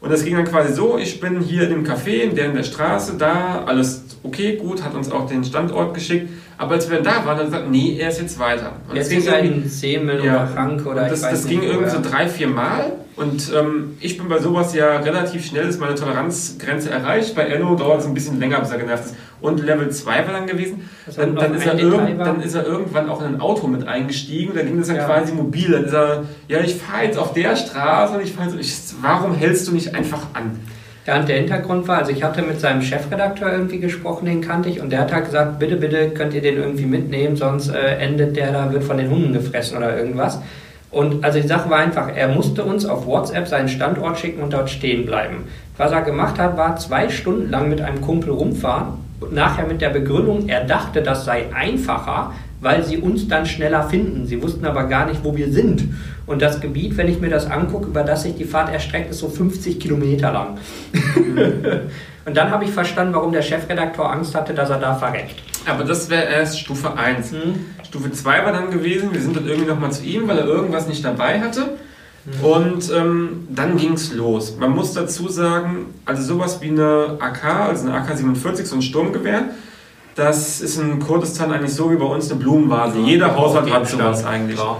Und 0.00 0.10
das 0.10 0.24
ging 0.24 0.34
dann 0.36 0.46
quasi 0.46 0.72
so, 0.72 0.96
ich 0.96 1.20
bin 1.20 1.40
hier 1.42 1.68
im 1.68 1.84
Café, 1.84 2.22
in 2.22 2.34
der 2.34 2.46
in 2.46 2.54
der 2.54 2.62
Straße, 2.62 3.18
da, 3.18 3.62
alles 3.66 4.04
okay, 4.22 4.56
gut, 4.56 4.82
hat 4.82 4.94
uns 4.94 5.12
auch 5.12 5.26
den 5.26 5.44
Standort 5.44 5.92
geschickt. 5.92 6.30
Aber 6.58 6.74
als 6.74 6.90
wir 6.90 7.00
da 7.00 7.24
waren, 7.24 7.36
dann 7.38 7.46
gesagt, 7.46 7.70
nee, 7.70 7.96
er 7.98 8.08
ist 8.08 8.20
jetzt 8.20 8.38
weiter. 8.38 8.72
Und 8.88 8.96
jetzt 8.96 9.10
ging 9.10 9.28
ein 9.28 9.64
Semel 9.68 10.24
ja, 10.24 10.44
oder 10.44 10.56
Rank 10.56 10.86
oder 10.86 11.08
das, 11.08 11.22
das 11.22 11.46
ging 11.46 11.62
irgendwie 11.62 11.90
so 11.90 12.00
drei, 12.00 12.28
vier 12.28 12.48
Mal. 12.48 12.92
Und 13.14 13.52
ähm, 13.54 13.96
ich 14.00 14.16
bin 14.16 14.28
bei 14.28 14.38
sowas 14.38 14.74
ja 14.74 14.96
relativ 14.98 15.44
schnell, 15.44 15.68
ist 15.68 15.78
meine 15.78 15.94
Toleranzgrenze 15.94 16.90
erreicht. 16.90 17.34
Bei 17.34 17.42
Enno 17.42 17.74
dauert 17.74 18.00
es 18.00 18.06
ein 18.06 18.14
bisschen 18.14 18.40
länger, 18.40 18.60
bis 18.60 18.70
er 18.70 18.78
genervt 18.78 19.04
ist. 19.06 19.16
Und 19.42 19.60
Level 19.62 19.90
2 19.90 20.26
war 20.26 20.32
dann 20.32 20.46
gewesen. 20.46 20.88
Dann, 21.16 21.34
dann, 21.34 21.54
ist 21.54 21.66
irgend, 21.66 22.20
dann, 22.20 22.40
ist 22.40 22.54
er 22.54 22.64
irgendwann 22.64 23.10
auch 23.10 23.20
in 23.20 23.34
ein 23.34 23.40
Auto 23.40 23.66
mit 23.66 23.86
eingestiegen. 23.86 24.54
Da 24.54 24.62
ging 24.62 24.78
das 24.78 24.86
dann 24.86 24.96
ja. 24.96 25.04
quasi 25.04 25.32
mobil. 25.34 25.72
Dann 25.72 25.84
ist 25.84 25.92
er, 25.92 26.24
ja, 26.48 26.60
ich 26.60 26.76
fahre 26.76 27.04
jetzt 27.04 27.18
auf 27.18 27.34
der 27.34 27.54
Straße 27.56 28.14
und 28.14 28.22
ich 28.22 28.32
fahre 28.32 28.56
jetzt, 28.56 28.94
warum 29.02 29.34
hältst 29.34 29.68
du 29.68 29.72
nicht 29.72 29.94
einfach 29.94 30.28
an? 30.32 30.58
Ja, 31.04 31.18
und 31.18 31.28
der 31.28 31.38
Hintergrund 31.38 31.88
war, 31.88 31.98
also 31.98 32.12
ich 32.12 32.22
hatte 32.22 32.42
mit 32.42 32.60
seinem 32.60 32.80
Chefredakteur 32.80 33.50
irgendwie 33.50 33.80
gesprochen, 33.80 34.26
den 34.26 34.40
kannte 34.40 34.68
ich, 34.68 34.80
und 34.80 34.90
der 34.90 35.00
hat 35.00 35.12
halt 35.12 35.24
gesagt, 35.24 35.58
bitte, 35.58 35.76
bitte 35.76 36.10
könnt 36.10 36.32
ihr 36.32 36.42
den 36.42 36.56
irgendwie 36.56 36.86
mitnehmen, 36.86 37.34
sonst 37.34 37.70
äh, 37.70 37.96
endet 37.96 38.36
der 38.36 38.52
da, 38.52 38.72
wird 38.72 38.84
von 38.84 38.98
den 38.98 39.10
Hunden 39.10 39.32
gefressen 39.32 39.76
oder 39.76 39.96
irgendwas. 39.96 40.40
Und 40.92 41.24
also 41.24 41.40
die 41.40 41.48
Sache 41.48 41.68
war 41.70 41.78
einfach, 41.78 42.08
er 42.14 42.28
musste 42.28 42.62
uns 42.62 42.84
auf 42.84 43.06
WhatsApp 43.06 43.48
seinen 43.48 43.68
Standort 43.68 44.18
schicken 44.18 44.42
und 44.42 44.52
dort 44.52 44.70
stehen 44.70 45.04
bleiben. 45.04 45.44
Was 45.76 45.90
er 45.90 46.02
gemacht 46.02 46.38
hat, 46.38 46.56
war 46.56 46.76
zwei 46.76 47.08
Stunden 47.08 47.50
lang 47.50 47.68
mit 47.68 47.80
einem 47.80 48.00
Kumpel 48.00 48.30
rumfahren 48.30 48.98
und 49.18 49.32
nachher 49.32 49.66
mit 49.66 49.80
der 49.80 49.90
Begründung, 49.90 50.48
er 50.48 50.64
dachte, 50.64 51.02
das 51.02 51.24
sei 51.24 51.46
einfacher, 51.52 52.32
weil 52.60 52.84
sie 52.84 52.98
uns 52.98 53.26
dann 53.26 53.46
schneller 53.46 53.82
finden. 53.88 54.26
Sie 54.26 54.40
wussten 54.40 54.64
aber 54.66 54.84
gar 54.84 55.06
nicht, 55.06 55.24
wo 55.24 55.36
wir 55.36 55.50
sind. 55.50 55.82
Und 56.26 56.40
das 56.40 56.60
Gebiet, 56.60 56.96
wenn 56.96 57.08
ich 57.08 57.20
mir 57.20 57.30
das 57.30 57.50
angucke, 57.50 57.86
über 57.86 58.04
das 58.04 58.22
sich 58.22 58.36
die 58.36 58.44
Fahrt 58.44 58.72
erstreckt, 58.72 59.10
ist 59.10 59.18
so 59.18 59.28
50 59.28 59.80
Kilometer 59.80 60.32
lang. 60.32 60.58
und 62.24 62.36
dann 62.36 62.50
habe 62.50 62.64
ich 62.64 62.70
verstanden, 62.70 63.14
warum 63.14 63.32
der 63.32 63.42
Chefredakteur 63.42 64.10
Angst 64.10 64.34
hatte, 64.34 64.54
dass 64.54 64.70
er 64.70 64.78
da 64.78 64.94
verreckt. 64.94 65.42
Aber 65.66 65.84
das 65.84 66.08
wäre 66.10 66.24
erst 66.24 66.60
Stufe 66.60 66.96
1. 66.96 67.32
Mhm. 67.32 67.66
Stufe 67.84 68.12
2 68.12 68.44
war 68.44 68.52
dann 68.52 68.70
gewesen, 68.70 69.12
wir 69.12 69.20
sind 69.20 69.36
dann 69.36 69.46
irgendwie 69.46 69.68
nochmal 69.68 69.92
zu 69.92 70.04
ihm, 70.04 70.28
weil 70.28 70.38
er 70.38 70.46
irgendwas 70.46 70.86
nicht 70.86 71.04
dabei 71.04 71.40
hatte. 71.40 71.78
Mhm. 72.24 72.44
Und 72.44 72.92
ähm, 72.92 73.48
dann 73.50 73.76
ging 73.76 73.94
es 73.94 74.12
los. 74.12 74.56
Man 74.58 74.70
muss 74.70 74.92
dazu 74.92 75.28
sagen, 75.28 75.86
also 76.04 76.22
sowas 76.22 76.60
wie 76.60 76.68
eine 76.68 77.16
AK, 77.18 77.44
also 77.68 77.88
eine 77.88 77.98
AK-47, 77.98 78.64
so 78.64 78.76
ein 78.76 78.82
Sturmgewehr, 78.82 79.50
das 80.14 80.60
ist 80.60 80.78
in 80.78 81.00
Kurdistan 81.00 81.52
eigentlich 81.52 81.74
so 81.74 81.90
wie 81.90 81.96
bei 81.96 82.04
uns 82.04 82.30
eine 82.30 82.38
Blumenvase. 82.38 82.98
Jeder 82.98 83.34
Haushalt 83.34 83.72
hat 83.72 83.88
sowas 83.88 84.24
eigentlich. 84.24 84.56
Klar. 84.56 84.78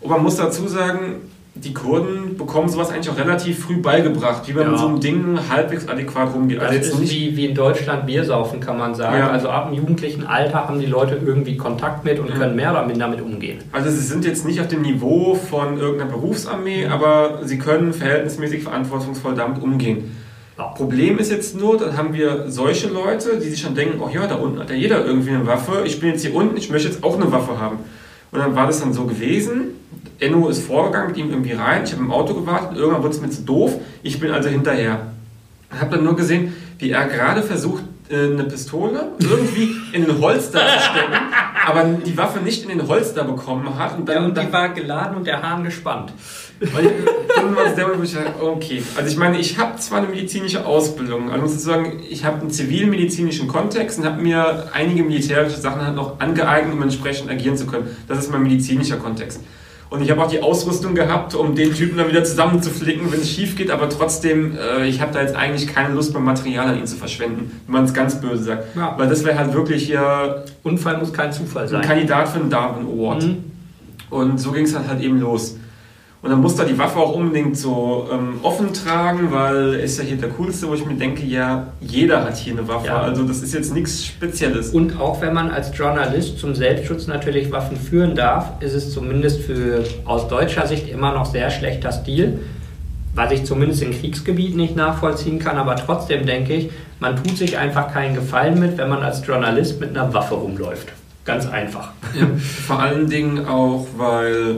Und 0.00 0.10
man 0.10 0.22
muss 0.22 0.36
dazu 0.36 0.66
sagen, 0.66 1.16
die 1.54 1.74
Kurden 1.74 2.36
bekommen 2.38 2.68
sowas 2.68 2.90
eigentlich 2.90 3.10
auch 3.10 3.18
relativ 3.18 3.64
früh 3.64 3.78
beigebracht, 3.78 4.46
wie 4.46 4.52
man 4.52 4.64
ja. 4.64 4.70
mit 4.70 4.78
so 4.78 4.86
einem 4.86 5.00
Ding 5.00 5.38
halbwegs 5.50 5.88
adäquat 5.88 6.32
rumgeht. 6.32 6.60
Also 6.60 6.78
das 6.78 6.86
ist 6.88 7.00
nicht 7.00 7.12
wie, 7.12 7.36
wie 7.36 7.46
in 7.46 7.54
Deutschland 7.54 8.06
Bier 8.06 8.24
saufen, 8.24 8.60
kann 8.60 8.78
man 8.78 8.94
sagen. 8.94 9.18
Ja. 9.18 9.30
Also 9.30 9.48
ab 9.48 9.68
dem 9.68 9.76
jugendlichen 9.76 10.26
Alter 10.26 10.68
haben 10.68 10.78
die 10.78 10.86
Leute 10.86 11.20
irgendwie 11.24 11.56
Kontakt 11.56 12.04
mit 12.04 12.18
und 12.18 12.28
ja. 12.28 12.36
können 12.36 12.56
mehr 12.56 12.70
oder 12.70 12.86
minder 12.86 13.06
damit 13.06 13.20
umgehen. 13.20 13.58
Also 13.72 13.90
sie 13.90 14.00
sind 14.00 14.24
jetzt 14.24 14.46
nicht 14.46 14.60
auf 14.60 14.68
dem 14.68 14.82
Niveau 14.82 15.34
von 15.34 15.78
irgendeiner 15.78 16.10
Berufsarmee, 16.10 16.86
aber 16.86 17.40
sie 17.42 17.58
können 17.58 17.92
verhältnismäßig 17.92 18.62
verantwortungsvoll 18.62 19.34
damit 19.34 19.60
umgehen. 19.62 20.16
Problem 20.74 21.18
ist 21.18 21.30
jetzt 21.30 21.58
nur, 21.58 21.78
dann 21.78 21.96
haben 21.96 22.12
wir 22.12 22.50
solche 22.50 22.88
Leute, 22.88 23.38
die 23.38 23.48
sich 23.48 23.60
schon 23.60 23.74
denken, 23.74 24.00
oh 24.00 24.10
ja, 24.12 24.26
da 24.26 24.34
unten 24.36 24.58
hat 24.60 24.68
ja 24.68 24.76
jeder 24.76 25.04
irgendwie 25.04 25.30
eine 25.30 25.46
Waffe, 25.46 25.84
ich 25.86 26.00
bin 26.00 26.10
jetzt 26.10 26.22
hier 26.22 26.34
unten, 26.34 26.56
ich 26.56 26.70
möchte 26.70 26.88
jetzt 26.88 27.02
auch 27.02 27.16
eine 27.16 27.32
Waffe 27.32 27.58
haben. 27.58 27.78
Und 28.32 28.38
dann 28.38 28.54
war 28.54 28.66
das 28.66 28.80
dann 28.80 28.92
so 28.92 29.04
gewesen. 29.04 29.74
Enno 30.18 30.48
ist 30.48 30.66
vorgegangen 30.66 31.08
mit 31.08 31.16
ihm 31.16 31.30
irgendwie 31.30 31.52
rein. 31.52 31.82
Ich 31.84 31.92
habe 31.92 32.02
im 32.02 32.10
Auto 32.10 32.34
gewartet. 32.34 32.76
Irgendwann 32.76 33.02
wurde 33.02 33.14
es 33.14 33.20
mir 33.20 33.30
zu 33.30 33.42
doof. 33.42 33.74
Ich 34.02 34.20
bin 34.20 34.30
also 34.30 34.48
hinterher. 34.48 35.12
Ich 35.72 35.80
habe 35.80 35.96
dann 35.96 36.04
nur 36.04 36.16
gesehen, 36.16 36.54
wie 36.78 36.90
er 36.90 37.06
gerade 37.06 37.42
versucht, 37.42 37.82
äh, 38.10 38.24
eine 38.24 38.44
Pistole 38.44 39.12
irgendwie 39.20 39.76
in 39.92 40.04
den 40.04 40.20
Holster 40.20 40.58
zu 40.58 40.82
stecken, 40.90 41.29
aber 41.66 41.84
die 41.84 42.16
Waffe 42.16 42.40
nicht 42.40 42.62
in 42.62 42.70
den 42.70 42.88
Holster 42.88 43.24
bekommen 43.24 43.78
hat. 43.78 43.98
Und, 43.98 44.08
dann, 44.08 44.16
ja, 44.16 44.24
und 44.24 44.36
die 44.36 44.42
dann, 44.42 44.52
war 44.52 44.68
geladen 44.70 45.16
und 45.16 45.26
der 45.26 45.42
Hahn 45.42 45.64
gespannt. 45.64 46.12
Wo 46.60 46.78
ich 48.02 48.16
okay. 48.40 48.82
Also 48.96 49.10
ich 49.10 49.16
meine, 49.16 49.38
ich 49.38 49.58
habe 49.58 49.78
zwar 49.78 49.98
eine 49.98 50.08
medizinische 50.08 50.66
Ausbildung, 50.66 51.30
also 51.30 51.42
muss 51.42 51.54
ich 51.54 51.60
sagen, 51.60 52.02
ich 52.08 52.24
habe 52.24 52.40
einen 52.40 52.50
zivilmedizinischen 52.50 53.48
Kontext 53.48 53.98
und 53.98 54.04
habe 54.04 54.20
mir 54.20 54.68
einige 54.74 55.02
militärische 55.02 55.56
Sachen 55.56 55.84
halt 55.84 55.96
noch 55.96 56.20
angeeignet, 56.20 56.74
um 56.74 56.82
entsprechend 56.82 57.30
agieren 57.30 57.56
zu 57.56 57.66
können. 57.66 57.96
Das 58.08 58.18
ist 58.18 58.30
mein 58.30 58.42
medizinischer 58.42 58.96
Kontext. 58.96 59.40
Und 59.90 60.02
ich 60.02 60.10
habe 60.10 60.22
auch 60.22 60.30
die 60.30 60.40
Ausrüstung 60.40 60.94
gehabt, 60.94 61.34
um 61.34 61.56
den 61.56 61.74
Typen 61.74 61.98
dann 61.98 62.08
wieder 62.08 62.22
zusammenzuflicken, 62.22 63.10
wenn 63.10 63.20
es 63.20 63.28
schief 63.28 63.56
geht, 63.56 63.72
aber 63.72 63.88
trotzdem, 63.88 64.56
äh, 64.56 64.86
ich 64.86 65.00
habe 65.00 65.12
da 65.12 65.20
jetzt 65.20 65.34
eigentlich 65.34 65.66
keine 65.66 65.94
Lust 65.94 66.14
beim 66.14 66.24
Material 66.24 66.68
an 66.68 66.78
ihn 66.78 66.86
zu 66.86 66.96
verschwenden, 66.96 67.60
wenn 67.66 67.72
man 67.72 67.84
es 67.84 67.92
ganz 67.92 68.20
böse 68.20 68.44
sagt. 68.44 68.76
Ja. 68.76 68.94
Weil 68.96 69.08
das 69.08 69.24
wäre 69.24 69.36
halt 69.36 69.52
wirklich 69.52 69.86
hier. 69.86 70.44
Unfall 70.62 70.98
muss 70.98 71.12
kein 71.12 71.32
Zufall 71.32 71.66
sein. 71.66 71.80
Ein 71.80 71.88
Kandidat 71.88 72.28
für 72.28 72.38
einen 72.38 72.50
Darwin 72.50 72.86
Award. 72.86 73.24
Mhm. 73.24 73.44
Und 74.10 74.38
so 74.38 74.52
ging 74.52 74.64
es 74.64 74.76
halt, 74.76 74.88
halt 74.88 75.00
eben 75.00 75.20
los. 75.20 75.56
Und 76.22 76.28
dann 76.28 76.40
muss 76.42 76.58
er 76.58 76.66
die 76.66 76.76
Waffe 76.76 76.98
auch 76.98 77.14
unbedingt 77.14 77.56
so 77.56 78.06
ähm, 78.12 78.40
offen 78.42 78.74
tragen, 78.74 79.32
weil 79.32 79.74
er 79.74 79.82
ist 79.82 79.98
ja 79.98 80.04
hier 80.04 80.18
der 80.18 80.28
Coolste, 80.28 80.68
wo 80.68 80.74
ich 80.74 80.84
mir 80.84 80.94
denke, 80.94 81.24
ja, 81.24 81.68
jeder 81.80 82.24
hat 82.24 82.36
hier 82.36 82.52
eine 82.52 82.68
Waffe. 82.68 82.88
Ja. 82.88 83.00
Also 83.00 83.22
das 83.22 83.40
ist 83.40 83.54
jetzt 83.54 83.72
nichts 83.72 84.04
Spezielles. 84.04 84.70
Und 84.70 85.00
auch 85.00 85.22
wenn 85.22 85.32
man 85.32 85.50
als 85.50 85.76
Journalist 85.76 86.38
zum 86.38 86.54
Selbstschutz 86.54 87.06
natürlich 87.06 87.50
Waffen 87.50 87.78
führen 87.78 88.14
darf, 88.14 88.60
ist 88.60 88.74
es 88.74 88.92
zumindest 88.92 89.40
für 89.40 89.82
aus 90.04 90.28
deutscher 90.28 90.66
Sicht 90.66 90.90
immer 90.90 91.14
noch 91.14 91.24
sehr 91.24 91.50
schlechter 91.50 91.90
Stil. 91.90 92.40
Was 93.14 93.32
ich 93.32 93.44
zumindest 93.44 93.82
in 93.82 93.90
Kriegsgebieten 93.90 94.58
nicht 94.58 94.76
nachvollziehen 94.76 95.38
kann, 95.38 95.56
aber 95.56 95.74
trotzdem 95.74 96.26
denke 96.26 96.52
ich, 96.52 96.70
man 97.00 97.16
tut 97.16 97.38
sich 97.38 97.56
einfach 97.56 97.92
keinen 97.92 98.14
Gefallen 98.14 98.60
mit, 98.60 98.76
wenn 98.76 98.90
man 98.90 99.02
als 99.02 99.26
Journalist 99.26 99.80
mit 99.80 99.96
einer 99.96 100.12
Waffe 100.12 100.34
rumläuft. 100.34 100.88
Ganz 101.24 101.46
einfach. 101.46 101.90
Ja, 102.18 102.26
vor 102.66 102.78
allen 102.78 103.08
Dingen 103.08 103.46
auch, 103.46 103.86
weil 103.96 104.56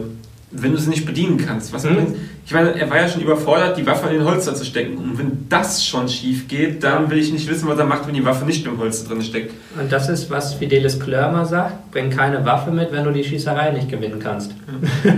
wenn 0.52 0.72
du 0.72 0.78
sie 0.78 0.90
nicht 0.90 1.06
bedienen 1.06 1.38
kannst. 1.38 1.72
Was 1.72 1.84
mhm. 1.84 2.14
Ich 2.44 2.52
meine, 2.52 2.78
er 2.78 2.90
war 2.90 2.98
ja 2.98 3.08
schon 3.08 3.22
überfordert, 3.22 3.78
die 3.78 3.86
Waffe 3.86 4.08
in 4.08 4.14
den 4.18 4.24
Holster 4.24 4.54
zu 4.54 4.64
stecken. 4.64 4.98
Und 4.98 5.18
wenn 5.18 5.46
das 5.48 5.86
schon 5.86 6.08
schief 6.08 6.48
geht, 6.48 6.82
dann 6.82 7.08
will 7.08 7.18
ich 7.18 7.32
nicht 7.32 7.48
wissen, 7.48 7.68
was 7.68 7.78
er 7.78 7.84
macht, 7.84 8.06
wenn 8.06 8.14
die 8.14 8.24
Waffe 8.24 8.44
nicht 8.44 8.66
im 8.66 8.78
Holster 8.78 9.08
drin 9.08 9.22
steckt. 9.22 9.52
Und 9.80 9.90
das 9.90 10.08
ist, 10.08 10.28
was 10.28 10.54
Fidelis 10.54 10.98
Klörmer 10.98 11.46
sagt: 11.46 11.90
bring 11.92 12.10
keine 12.10 12.44
Waffe 12.44 12.70
mit, 12.70 12.92
wenn 12.92 13.04
du 13.04 13.12
die 13.12 13.24
Schießerei 13.24 13.70
nicht 13.70 13.88
gewinnen 13.88 14.18
kannst. 14.18 14.50
Ja. 15.04 15.12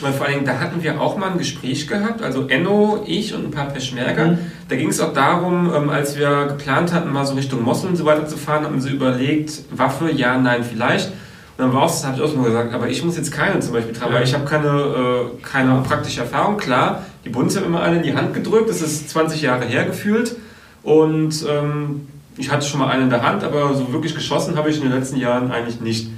Weil 0.00 0.12
vor 0.12 0.26
allem, 0.26 0.44
da 0.44 0.60
hatten 0.60 0.82
wir 0.82 1.00
auch 1.00 1.16
mal 1.16 1.30
ein 1.30 1.38
Gespräch 1.38 1.88
gehabt, 1.88 2.22
also 2.22 2.46
Enno, 2.48 3.02
ich 3.06 3.34
und 3.34 3.46
ein 3.46 3.50
paar 3.50 3.68
Peschmerger. 3.68 4.32
Mhm. 4.32 4.38
Da 4.68 4.76
ging 4.76 4.88
es 4.88 5.00
auch 5.00 5.12
darum, 5.12 5.72
ähm, 5.74 5.88
als 5.88 6.18
wir 6.18 6.46
geplant 6.46 6.92
hatten, 6.92 7.12
mal 7.12 7.24
so 7.24 7.34
Richtung 7.34 7.62
Mosul 7.62 7.90
und 7.90 7.96
so 7.96 8.04
weiter 8.04 8.26
zu 8.26 8.36
fahren, 8.36 8.64
haben 8.64 8.80
sie 8.80 8.90
überlegt, 8.90 9.52
Waffe, 9.70 10.10
ja, 10.10 10.38
nein, 10.38 10.62
vielleicht 10.62 11.10
dann 11.56 11.72
war 11.72 11.86
es, 11.86 12.04
habe 12.04 12.16
ich 12.16 12.22
auch 12.22 12.34
nur 12.34 12.44
gesagt, 12.44 12.74
aber 12.74 12.88
ich 12.88 13.02
muss 13.04 13.16
jetzt 13.16 13.32
keine 13.32 13.60
zum 13.60 13.72
Beispiel 13.72 13.94
tragen, 13.94 14.12
ja. 14.12 14.18
weil 14.18 14.24
ich 14.24 14.34
habe 14.34 14.44
keine, 14.44 14.68
äh, 14.68 15.42
keine 15.42 15.70
ja. 15.70 15.80
praktische 15.80 16.20
Erfahrung. 16.20 16.56
Klar, 16.58 17.04
die 17.24 17.30
Bundeswehr 17.30 17.62
hat 17.62 17.68
immer 17.68 17.82
eine 17.82 17.96
in 17.96 18.02
die 18.02 18.14
Hand 18.14 18.34
gedrückt, 18.34 18.68
das 18.68 18.82
ist 18.82 19.08
20 19.10 19.42
Jahre 19.42 19.64
her 19.64 19.84
gefühlt 19.84 20.36
und 20.82 21.44
ähm, 21.48 22.08
ich 22.36 22.50
hatte 22.50 22.66
schon 22.66 22.80
mal 22.80 22.88
eine 22.90 23.04
in 23.04 23.10
der 23.10 23.22
Hand, 23.22 23.42
aber 23.44 23.74
so 23.74 23.92
wirklich 23.92 24.14
geschossen 24.14 24.56
habe 24.56 24.70
ich 24.70 24.76
in 24.76 24.82
den 24.82 24.92
letzten 24.92 25.16
Jahren 25.16 25.50
eigentlich 25.50 25.80
nicht. 25.80 26.10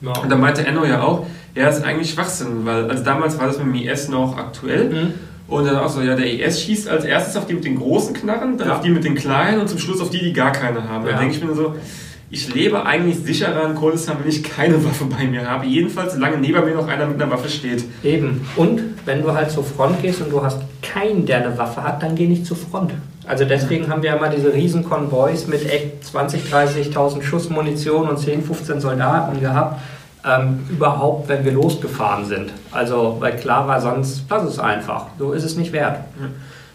Ja. 0.00 0.12
Und 0.18 0.30
da 0.30 0.36
meinte 0.36 0.66
Enno 0.66 0.84
ja 0.84 1.02
auch, 1.02 1.26
ja, 1.54 1.68
ist 1.68 1.84
eigentlich 1.84 2.12
Schwachsinn, 2.12 2.64
weil 2.64 2.88
also 2.90 3.04
damals 3.04 3.38
war 3.38 3.46
das 3.46 3.58
mit 3.58 3.66
dem 3.66 3.74
IS 3.74 4.08
noch 4.08 4.36
aktuell. 4.36 4.90
Mhm. 4.90 5.14
Und 5.48 5.64
dann 5.64 5.76
auch 5.76 5.88
so, 5.88 6.02
ja, 6.02 6.14
der 6.14 6.30
IS 6.30 6.60
schießt 6.60 6.88
als 6.88 7.04
erstes 7.04 7.36
auf 7.36 7.46
die 7.46 7.54
mit 7.54 7.64
den 7.64 7.76
großen 7.76 8.14
Knarren, 8.14 8.58
dann 8.58 8.70
auf 8.70 8.82
die 8.82 8.90
mit 8.90 9.04
den 9.04 9.14
kleinen 9.14 9.60
und 9.60 9.68
zum 9.68 9.78
Schluss 9.78 10.00
auf 10.00 10.10
die, 10.10 10.18
die 10.18 10.32
gar 10.34 10.52
keine 10.52 10.88
haben. 10.88 11.06
Da 11.06 11.18
denke 11.18 11.34
ich 11.34 11.42
mir 11.42 11.54
so, 11.54 11.74
ich 12.30 12.52
lebe 12.52 12.84
eigentlich 12.84 13.18
sicherer 13.18 13.68
in 13.68 13.74
Kurdistan, 13.74 14.18
wenn 14.20 14.28
ich 14.28 14.42
keine 14.42 14.84
Waffe 14.84 15.06
bei 15.06 15.24
mir 15.24 15.48
habe. 15.48 15.66
Jedenfalls, 15.66 16.14
solange 16.14 16.36
neben 16.36 16.62
mir 16.62 16.74
noch 16.74 16.86
einer 16.86 17.06
mit 17.06 17.20
einer 17.20 17.30
Waffe 17.30 17.48
steht. 17.48 17.84
Eben. 18.02 18.46
Und 18.56 18.82
wenn 19.06 19.22
du 19.22 19.32
halt 19.32 19.50
zur 19.50 19.64
Front 19.64 20.02
gehst 20.02 20.20
und 20.20 20.30
du 20.30 20.42
hast 20.42 20.60
keinen, 20.82 21.24
der 21.24 21.38
eine 21.38 21.56
Waffe 21.56 21.82
hat, 21.82 22.02
dann 22.02 22.14
geh 22.14 22.26
nicht 22.26 22.44
zur 22.44 22.56
Front. 22.56 22.92
Also 23.26 23.44
deswegen 23.44 23.88
haben 23.88 24.02
wir 24.02 24.10
ja 24.10 24.18
mal 24.18 24.30
diese 24.34 24.52
riesen 24.52 24.84
Konvois 24.84 25.46
mit 25.46 25.70
echt 25.70 26.04
20, 26.04 26.52
30.000 26.52 27.22
Schuss 27.22 27.48
Munition 27.48 28.08
und 28.08 28.18
10, 28.18 28.42
15 28.42 28.80
Soldaten 28.80 29.40
gehabt. 29.40 29.80
Ähm, 30.26 30.66
überhaupt, 30.68 31.28
wenn 31.28 31.44
wir 31.44 31.52
losgefahren 31.52 32.26
sind. 32.26 32.52
Also, 32.72 33.16
weil 33.20 33.36
klar 33.36 33.68
war, 33.68 33.80
sonst, 33.80 34.24
das 34.28 34.44
ist 34.44 34.58
einfach. 34.58 35.06
So 35.18 35.32
ist 35.32 35.44
es 35.44 35.56
nicht 35.56 35.72
wert. 35.72 36.00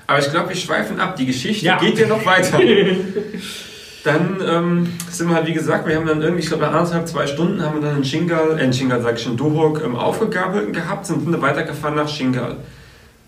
Aber 0.07 0.19
ich 0.19 0.29
glaube, 0.31 0.49
wir 0.49 0.55
schweifen 0.55 0.99
ab. 0.99 1.15
Die 1.15 1.25
Geschichte 1.25 1.65
ja. 1.65 1.77
geht 1.77 1.99
ja 1.99 2.07
noch 2.07 2.25
weiter. 2.25 2.59
Dann 4.03 4.41
ähm, 4.45 4.93
sind 5.09 5.29
wir 5.29 5.35
halt, 5.35 5.47
wie 5.47 5.53
gesagt, 5.53 5.87
wir 5.87 5.95
haben 5.95 6.05
dann 6.05 6.21
irgendwie, 6.21 6.41
ich 6.41 6.49
glaube, 6.49 6.63
nach 6.63 6.73
anderthalb, 6.73 7.07
zwei 7.07 7.25
Stunden 7.25 7.61
haben 7.61 7.81
wir 7.81 7.87
dann 7.87 7.97
in 7.97 8.03
Shingal, 8.03 8.59
äh, 8.59 8.63
in 8.63 8.73
Shingal 8.73 9.01
sag 9.01 9.15
ich 9.15 9.23
schon, 9.23 9.37
Duhok 9.37 9.81
ähm, 9.83 9.95
aufgegabelt 9.95 10.73
gehabt, 10.73 11.05
sind 11.05 11.25
dann 11.31 11.41
weitergefahren 11.41 11.95
nach 11.95 12.09
Shingal. 12.09 12.57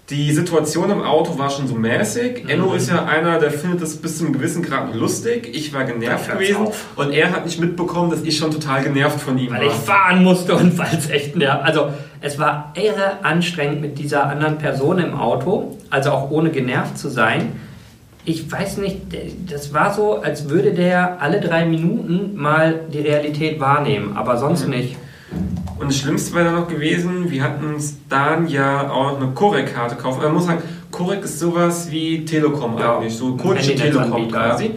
Die 0.10 0.32
Situation 0.34 0.92
im 0.92 1.02
Auto 1.02 1.40
war 1.40 1.50
schon 1.50 1.68
so 1.68 1.74
mäßig. 1.74 2.44
Mhm. 2.44 2.50
Enno 2.50 2.74
ist 2.74 2.90
ja 2.90 3.06
einer, 3.06 3.40
der 3.40 3.52
findet 3.52 3.82
das 3.82 3.96
bis 3.96 4.18
zu 4.18 4.26
einem 4.26 4.34
gewissen 4.34 4.62
Grad 4.62 4.94
lustig. 4.94 5.50
Ich 5.52 5.74
war 5.74 5.86
genervt 5.86 6.30
gewesen 6.32 6.68
und 6.96 7.12
er 7.12 7.32
hat 7.32 7.46
nicht 7.46 7.60
mitbekommen, 7.60 8.12
dass 8.12 8.22
ich 8.22 8.38
schon 8.38 8.52
total 8.52 8.84
genervt 8.84 9.20
von 9.20 9.38
ihm 9.38 9.52
weil 9.52 9.62
war. 9.62 9.62
Weil 9.62 9.68
ich 9.68 9.74
fahren 9.74 10.24
musste 10.24 10.56
und 10.56 10.78
weil 10.78 10.96
es 10.96 11.10
echt 11.10 11.38
nervt. 11.38 11.64
Also 11.64 11.90
es 12.22 12.38
war 12.38 12.74
irre 12.76 13.24
anstrengend 13.24 13.82
mit 13.82 13.98
dieser 13.98 14.26
anderen 14.28 14.58
Person 14.58 15.00
im 15.00 15.16
Auto, 15.16 15.78
also 15.90 16.12
auch 16.12 16.30
ohne 16.30 16.52
genervt 16.52 16.98
zu 16.98 17.10
sein 17.10 17.54
ich 18.26 18.52
weiß 18.52 18.78
nicht, 18.78 19.02
das 19.48 19.74
war 19.74 19.94
so, 19.94 20.18
als 20.18 20.50
würde 20.50 20.74
der 20.74 21.22
alle 21.22 21.40
drei 21.40 21.66
Minuten 21.66 22.36
mal 22.36 22.82
die 22.92 23.00
Realität 23.00 23.60
wahrnehmen, 23.60 24.18
aber 24.18 24.38
sonst 24.38 24.66
mhm. 24.66 24.74
nicht. 24.74 24.98
Und 25.80 25.90
das 25.90 25.98
Schlimmste 25.98 26.34
wäre 26.34 26.46
dann 26.46 26.56
noch 26.56 26.68
gewesen, 26.68 27.30
wir 27.30 27.44
hatten 27.44 27.76
uns 27.76 27.98
dann 28.10 28.48
ja 28.48 28.90
auch 28.90 29.20
eine 29.20 29.32
Corec-Karte 29.32 29.96
gekauft. 29.96 30.22
Man 30.22 30.34
muss 30.34 30.46
sagen, 30.46 30.64
Corec 30.90 31.24
ist 31.24 31.40
sowas 31.40 31.92
wie 31.92 32.24
Telekom 32.24 32.78
ja, 32.80 32.98
eigentlich, 32.98 33.16
so 33.16 33.36
kurdische 33.36 33.76
Telekom 33.76 34.30
quasi. 34.30 34.72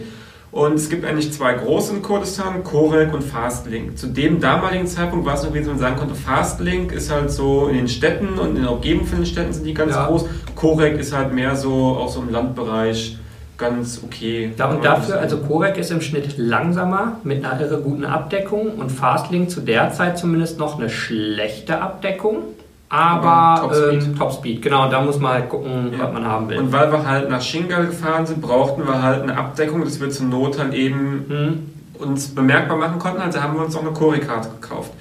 Und 0.51 0.73
es 0.73 0.89
gibt 0.89 1.05
eigentlich 1.05 1.31
zwei 1.31 1.53
große 1.53 1.95
in 1.95 2.01
Kurdistan, 2.01 2.63
Corec 2.63 3.13
und 3.13 3.23
Fastlink. 3.23 3.97
Zu 3.97 4.07
dem 4.07 4.39
damaligen 4.39 4.87
Zeitpunkt 4.87 5.25
war 5.25 5.35
es 5.35 5.43
noch, 5.43 5.53
wie 5.53 5.61
man 5.61 5.77
sagen 5.77 5.95
konnte, 5.95 6.15
Fastlink 6.15 6.91
ist 6.91 7.11
halt 7.11 7.31
so 7.31 7.67
in 7.67 7.75
den 7.75 7.87
Städten 7.87 8.39
und 8.39 8.55
in 8.55 8.63
der 8.63 8.71
Umgebung 8.71 9.05
von 9.05 9.19
den 9.19 9.25
Städten 9.27 9.53
sind 9.53 9.65
die 9.65 9.75
ganz 9.75 9.93
ja. 9.93 10.07
groß. 10.07 10.25
Corec 10.55 10.99
ist 10.99 11.15
halt 11.15 11.33
mehr 11.33 11.55
so 11.55 11.71
auch 11.71 12.09
so 12.09 12.21
im 12.21 12.31
Landbereich 12.31 13.19
ganz 13.59 14.01
okay. 14.03 14.51
Ja, 14.57 14.69
und 14.69 14.83
dafür, 14.83 15.19
also 15.19 15.37
Corec 15.37 15.77
ist 15.77 15.91
im 15.91 16.01
Schnitt 16.01 16.37
langsamer 16.37 17.17
mit 17.23 17.45
einer 17.45 17.61
irre 17.61 17.81
guten 17.81 18.05
Abdeckung 18.05 18.73
und 18.79 18.89
Fastlink 18.89 19.51
zu 19.51 19.61
der 19.61 19.91
Zeit 19.91 20.17
zumindest 20.17 20.57
noch 20.57 20.79
eine 20.79 20.89
schlechte 20.89 21.81
Abdeckung. 21.81 22.43
Aber 22.91 23.61
Topspeed. 23.61 24.03
Ähm, 24.03 24.17
Topspeed, 24.17 24.61
genau, 24.63 24.89
da 24.89 25.01
muss 25.01 25.19
man 25.19 25.33
halt 25.33 25.49
gucken, 25.49 25.93
ja. 25.93 26.05
was 26.05 26.13
man 26.13 26.25
haben 26.25 26.49
will. 26.49 26.57
Und 26.57 26.71
weil 26.71 26.91
wir 26.91 27.05
halt 27.05 27.29
nach 27.29 27.41
Shingal 27.41 27.85
gefahren 27.85 28.25
sind, 28.25 28.41
brauchten 28.41 28.87
wir 28.87 29.03
halt 29.03 29.21
eine 29.21 29.37
Abdeckung, 29.37 29.83
dass 29.83 30.01
wir 30.01 30.09
zur 30.09 30.25
Not 30.25 30.57
halt 30.57 30.73
eben 30.73 31.25
hm. 31.27 32.03
uns 32.03 32.33
bemerkbar 32.33 32.77
machen 32.77 32.97
konnten. 32.97 33.21
Also 33.21 33.43
haben 33.43 33.55
wir 33.55 33.63
uns 33.63 33.75
auch 33.75 33.81
eine 33.81 33.91
Corec-Karte 33.91 34.49
gekauft. 34.59 34.91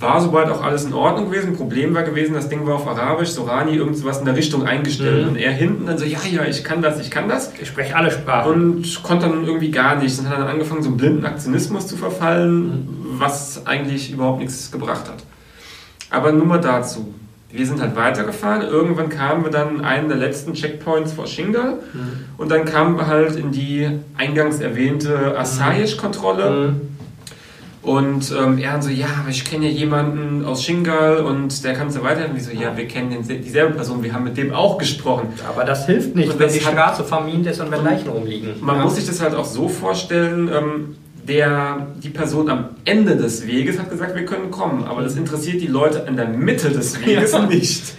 War 0.00 0.20
soweit 0.20 0.48
auch 0.48 0.62
alles 0.62 0.84
in 0.84 0.92
Ordnung 0.92 1.30
gewesen. 1.30 1.56
Problem 1.56 1.94
war 1.94 2.02
gewesen, 2.02 2.34
das 2.34 2.48
Ding 2.48 2.66
war 2.66 2.76
auf 2.76 2.86
Arabisch, 2.86 3.30
Sorani 3.30 3.74
irgendwas 3.74 4.18
in 4.18 4.24
der 4.24 4.36
Richtung 4.36 4.64
eingestellt. 4.64 5.24
Mhm. 5.24 5.28
Und 5.30 5.36
er 5.36 5.50
hinten 5.50 5.86
dann 5.86 5.98
so, 5.98 6.04
ja, 6.04 6.18
ja, 6.30 6.44
ich 6.44 6.62
kann 6.62 6.82
das, 6.82 7.00
ich 7.00 7.10
kann 7.10 7.28
das. 7.28 7.52
Ich 7.60 7.68
spreche 7.68 7.96
alle 7.96 8.10
Sprachen. 8.10 8.52
Und 8.52 9.02
konnte 9.02 9.26
dann 9.28 9.44
irgendwie 9.44 9.70
gar 9.70 9.96
nichts. 9.96 10.18
Und 10.18 10.28
hat 10.28 10.38
dann 10.38 10.46
angefangen, 10.46 10.82
so 10.82 10.88
einen 10.88 10.98
blinden 10.98 11.26
Aktionismus 11.26 11.86
zu 11.86 11.96
verfallen, 11.96 12.66
mhm. 12.66 12.86
was 13.18 13.66
eigentlich 13.66 14.12
überhaupt 14.12 14.38
nichts 14.38 14.70
gebracht 14.70 15.08
hat. 15.08 15.24
Aber 16.10 16.32
nur 16.32 16.46
mal 16.46 16.60
dazu. 16.60 17.14
Wir 17.50 17.66
sind 17.66 17.80
halt 17.80 17.96
weitergefahren. 17.96 18.62
Irgendwann 18.62 19.08
kamen 19.08 19.42
wir 19.42 19.50
dann 19.50 19.82
einen 19.82 20.08
der 20.08 20.18
letzten 20.18 20.52
Checkpoints 20.52 21.12
vor 21.12 21.26
Shingal. 21.26 21.78
Mhm. 21.92 22.24
Und 22.36 22.50
dann 22.50 22.66
kamen 22.66 22.96
wir 22.96 23.06
halt 23.06 23.36
in 23.36 23.52
die 23.52 23.88
eingangs 24.16 24.60
erwähnte 24.60 25.36
Asayish-Kontrolle. 25.38 26.72
Mhm. 26.72 26.97
Und 27.88 28.34
ähm, 28.38 28.58
er 28.58 28.72
dann 28.72 28.82
so, 28.82 28.90
ja, 28.90 29.06
aber 29.18 29.30
ich 29.30 29.46
kenne 29.46 29.66
ja 29.66 29.72
jemanden 29.72 30.44
aus 30.44 30.62
Shingal 30.62 31.20
und 31.20 31.64
der 31.64 31.72
kann 31.72 31.90
so 31.90 32.02
weiter. 32.02 32.28
Und 32.28 32.38
so, 32.38 32.50
ja, 32.50 32.76
wir 32.76 32.86
kennen 32.86 33.08
den, 33.08 33.42
dieselbe 33.42 33.72
Person, 33.72 34.02
wir 34.02 34.12
haben 34.12 34.24
mit 34.24 34.36
dem 34.36 34.52
auch 34.52 34.76
gesprochen. 34.76 35.28
Aber 35.48 35.64
das 35.64 35.86
hilft 35.86 36.14
nicht, 36.14 36.30
und 36.30 36.38
wenn 36.38 36.52
die 36.52 36.60
Straße 36.60 37.02
vermint 37.02 37.46
ist 37.46 37.60
und 37.60 37.70
wenn 37.70 37.82
Leichen 37.82 38.10
rumliegen. 38.10 38.56
Man 38.60 38.76
ja. 38.76 38.82
muss 38.84 38.96
sich 38.96 39.06
das 39.06 39.22
halt 39.22 39.34
auch 39.34 39.46
so 39.46 39.70
vorstellen, 39.70 40.50
ähm, 40.54 40.96
der, 41.26 41.86
die 42.02 42.10
Person 42.10 42.50
am 42.50 42.68
Ende 42.84 43.16
des 43.16 43.46
Weges 43.46 43.78
hat 43.78 43.88
gesagt, 43.88 44.14
wir 44.14 44.26
können 44.26 44.50
kommen, 44.50 44.84
aber 44.84 45.00
das 45.00 45.16
interessiert 45.16 45.62
die 45.62 45.66
Leute 45.66 46.04
in 46.06 46.16
der 46.16 46.28
Mitte 46.28 46.68
des 46.68 47.00
Weges 47.00 47.32
ja. 47.32 47.46
nicht. 47.46 47.94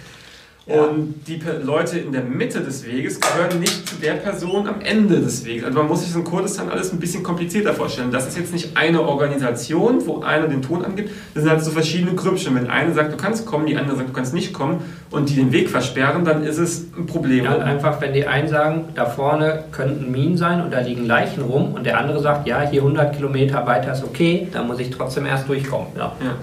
Und 0.70 1.14
die 1.26 1.40
Leute 1.64 1.98
in 1.98 2.12
der 2.12 2.22
Mitte 2.22 2.60
des 2.60 2.86
Weges 2.86 3.20
gehören 3.20 3.58
nicht 3.58 3.88
zu 3.88 3.96
der 3.96 4.14
Person 4.14 4.68
am 4.68 4.80
Ende 4.80 5.20
des 5.20 5.44
Weges. 5.44 5.64
Also 5.64 5.78
man 5.78 5.88
muss 5.88 6.00
sich 6.00 6.08
das 6.08 6.16
in 6.16 6.24
Kurdistan 6.24 6.68
alles 6.68 6.92
ein 6.92 7.00
bisschen 7.00 7.22
komplizierter 7.22 7.74
vorstellen. 7.74 8.12
Das 8.12 8.28
ist 8.28 8.38
jetzt 8.38 8.52
nicht 8.52 8.76
eine 8.76 9.02
Organisation, 9.02 10.06
wo 10.06 10.22
einer 10.22 10.46
den 10.46 10.62
Ton 10.62 10.84
angibt. 10.84 11.10
Das 11.34 11.42
sind 11.42 11.50
halt 11.50 11.64
so 11.64 11.70
verschiedene 11.70 12.14
Grüppchen. 12.14 12.54
Wenn 12.54 12.68
eine 12.68 12.94
sagt, 12.94 13.12
du 13.12 13.16
kannst 13.16 13.46
kommen, 13.46 13.66
die 13.66 13.76
andere 13.76 13.96
sagt, 13.96 14.08
du 14.10 14.12
kannst 14.12 14.32
nicht 14.32 14.52
kommen 14.52 14.80
und 15.10 15.28
die 15.28 15.34
den 15.34 15.52
Weg 15.52 15.68
versperren, 15.68 16.24
dann 16.24 16.44
ist 16.44 16.58
es 16.58 16.86
ein 16.96 17.06
Problem. 17.06 17.44
Ja, 17.44 17.58
einfach, 17.58 18.00
wenn 18.00 18.12
die 18.12 18.26
einen 18.26 18.48
sagen, 18.48 18.84
da 18.94 19.06
vorne 19.06 19.64
könnten 19.72 20.10
Minen 20.10 20.36
sein 20.36 20.62
und 20.62 20.72
da 20.72 20.80
liegen 20.80 21.04
Leichen 21.06 21.42
rum 21.42 21.74
und 21.74 21.84
der 21.84 21.98
andere 21.98 22.20
sagt, 22.20 22.46
ja, 22.46 22.62
hier 22.62 22.82
100 22.82 23.16
Kilometer 23.16 23.66
weiter 23.66 23.92
ist 23.92 24.04
okay, 24.04 24.48
dann 24.52 24.66
muss 24.66 24.78
ich 24.78 24.90
trotzdem 24.90 25.26
erst 25.26 25.48
durchkommen. 25.48 25.88
Ja. 25.96 26.12
ja. 26.22 26.36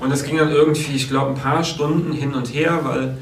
Und 0.00 0.10
das 0.10 0.24
ging 0.24 0.36
dann 0.36 0.50
irgendwie, 0.50 0.94
ich 0.94 1.08
glaube, 1.08 1.30
ein 1.30 1.36
paar 1.36 1.64
Stunden 1.64 2.12
hin 2.12 2.34
und 2.34 2.52
her, 2.52 2.80
weil 2.82 3.16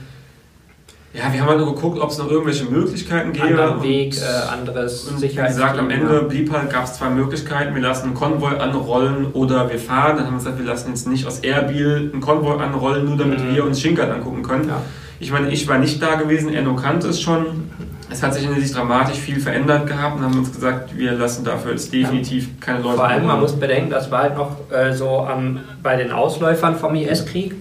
ja, 1.16 1.32
wir 1.32 1.40
haben 1.40 1.48
halt 1.48 1.58
nur 1.60 1.72
geguckt, 1.76 2.00
ob 2.00 2.10
es 2.10 2.18
noch 2.18 2.28
irgendwelche 2.28 2.64
Möglichkeiten 2.64 3.32
gäbe. 3.32 3.62
Anderen 3.62 3.82
Weg, 3.84 4.16
äh, 4.16 4.52
anderes 4.52 5.04
und 5.04 5.22
Wie 5.22 5.28
gesagt, 5.28 5.78
am 5.78 5.88
Ende 5.88 6.22
blieb 6.22 6.52
halt, 6.52 6.70
gab 6.70 6.84
es 6.84 6.94
zwei 6.94 7.08
Möglichkeiten. 7.08 7.72
Wir 7.72 7.82
lassen 7.82 8.06
einen 8.06 8.14
Konvoi 8.14 8.56
anrollen 8.58 9.26
oder 9.32 9.70
wir 9.70 9.78
fahren. 9.78 10.16
Dann 10.16 10.26
haben 10.26 10.32
wir 10.32 10.38
gesagt, 10.38 10.58
wir 10.58 10.66
lassen 10.66 10.88
jetzt 10.88 11.06
nicht 11.06 11.24
aus 11.24 11.38
Erbil 11.38 12.10
einen 12.12 12.20
Konvoi 12.20 12.60
anrollen, 12.60 13.04
nur 13.04 13.16
damit 13.16 13.44
mhm. 13.44 13.54
wir 13.54 13.64
uns 13.64 13.80
Schinkert 13.80 14.10
angucken 14.10 14.42
können. 14.42 14.68
Ja. 14.68 14.82
Ich 15.20 15.30
meine, 15.30 15.50
ich 15.50 15.68
war 15.68 15.78
nicht 15.78 16.02
da 16.02 16.16
gewesen, 16.16 16.52
Erno 16.52 16.74
kannte 16.74 17.06
es 17.06 17.20
schon. 17.20 17.70
Es 18.10 18.20
hat 18.20 18.34
sich 18.34 18.44
in 18.44 18.60
sich 18.60 18.72
dramatisch 18.72 19.16
viel 19.16 19.38
verändert 19.38 19.86
gehabt 19.86 20.18
und 20.18 20.24
haben 20.24 20.36
uns 20.36 20.52
gesagt, 20.52 20.98
wir 20.98 21.12
lassen 21.12 21.44
dafür 21.44 21.72
jetzt 21.72 21.92
definitiv 21.92 22.46
ja. 22.46 22.50
keine 22.58 22.80
Leute. 22.80 22.96
Vor 22.96 23.06
allem, 23.06 23.26
man 23.26 23.38
muss 23.38 23.52
bedenken, 23.52 23.88
das 23.88 24.10
war 24.10 24.22
halt 24.22 24.36
noch 24.36 24.56
äh, 24.72 24.92
so 24.92 25.20
am, 25.20 25.60
bei 25.80 25.94
den 25.94 26.10
Ausläufern 26.10 26.74
vom 26.74 26.96
IS-Krieg. 26.96 27.54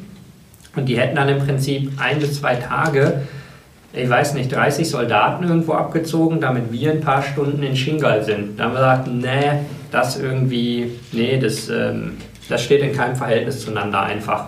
Und 0.76 0.88
die 0.88 0.98
hätten 0.98 1.16
dann 1.16 1.30
im 1.30 1.38
Prinzip 1.38 1.92
ein 1.98 2.20
bis 2.20 2.40
zwei 2.40 2.56
Tage 2.56 3.22
ich 3.94 4.10
weiß 4.10 4.34
nicht, 4.34 4.52
30 4.52 4.90
Soldaten 4.90 5.44
irgendwo 5.44 5.74
abgezogen, 5.74 6.42
damit 6.42 6.72
wir 6.72 6.92
ein 6.92 7.02
paar 7.02 7.22
Stunden 7.22 7.62
in 7.62 7.76
Shingal 7.76 8.24
sind. 8.24 8.60
Da 8.60 8.66
haben 8.66 8.74
wir 8.74 8.80
gesagt, 8.80 9.08
nee, 9.08 9.60
das 9.92 10.20
irgendwie, 10.20 10.92
nee, 11.12 11.40
das, 11.40 11.70
ähm, 11.70 12.14
das 12.50 12.64
steht 12.64 12.82
in 12.82 12.94
keinem 12.94 13.16
Verhältnis 13.16 13.62
zueinander 13.62 14.02
einfach. 14.02 14.48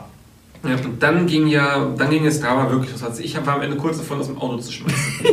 Ja, 0.64 0.76
und 0.84 1.02
dann 1.02 1.28
ging 1.28 1.48
ja, 1.48 1.94
dann 1.96 2.10
ging 2.10 2.26
es 2.26 2.42
Drama 2.42 2.72
wirklich 2.72 2.92
los. 2.92 3.04
Also 3.04 3.22
ich 3.22 3.36
war 3.46 3.56
am 3.56 3.62
Ende 3.62 3.78
kurz 3.78 4.00
davon, 4.00 4.20
aus 4.20 4.28
dem 4.28 4.40
Auto 4.40 4.58
zu 4.58 4.72
schmeißen. 4.72 5.26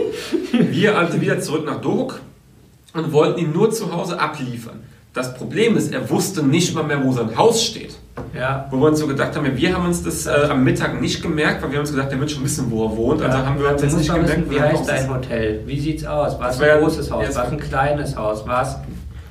wir 0.70 0.98
also 0.98 1.18
wieder 1.18 1.40
zurück 1.40 1.64
nach 1.64 1.80
Doruk 1.80 2.20
und 2.92 3.12
wollten 3.12 3.40
ihn 3.40 3.52
nur 3.52 3.70
zu 3.70 3.94
Hause 3.94 4.20
abliefern. 4.20 4.80
Das 5.14 5.34
Problem 5.34 5.76
ist, 5.76 5.92
er 5.92 6.08
wusste 6.10 6.42
nicht 6.42 6.74
mal 6.74 6.84
mehr, 6.84 7.02
wo 7.02 7.12
sein 7.12 7.34
Haus 7.36 7.64
steht. 7.64 7.96
Ja. 8.34 8.66
Wo 8.70 8.78
wir 8.78 8.88
uns 8.88 8.98
so 8.98 9.06
gedacht 9.06 9.34
haben, 9.36 9.56
wir 9.56 9.74
haben 9.74 9.86
uns 9.86 10.02
das 10.02 10.26
äh, 10.26 10.30
am 10.50 10.64
Mittag 10.64 11.00
nicht 11.00 11.22
gemerkt, 11.22 11.62
weil 11.62 11.70
wir 11.70 11.78
haben 11.78 11.82
uns 11.82 11.92
gedacht, 11.92 12.10
der 12.10 12.20
wird 12.20 12.30
schon 12.30 12.44
wissen, 12.44 12.70
wo 12.70 12.84
er 12.84 12.96
wohnt. 12.96 13.22
Also 13.22 13.38
haben 13.38 13.58
wir 13.58 13.70
uns 13.70 13.82
musst 13.82 13.96
nicht 13.96 14.08
gemerkt, 14.12 14.28
wissen, 14.30 14.50
wie 14.50 14.60
heißt 14.60 14.88
dein. 14.88 15.10
Hotel? 15.10 15.60
Wie 15.66 15.80
sieht's 15.80 16.04
aus? 16.04 16.38
Was 16.38 16.58
Das 16.58 16.68
ein 16.68 16.80
großes 16.80 17.10
Haus? 17.10 17.26
Was 17.28 17.52
ein 17.52 17.60
kleines 17.60 18.16
Haus? 18.16 18.46
Was? 18.46 18.78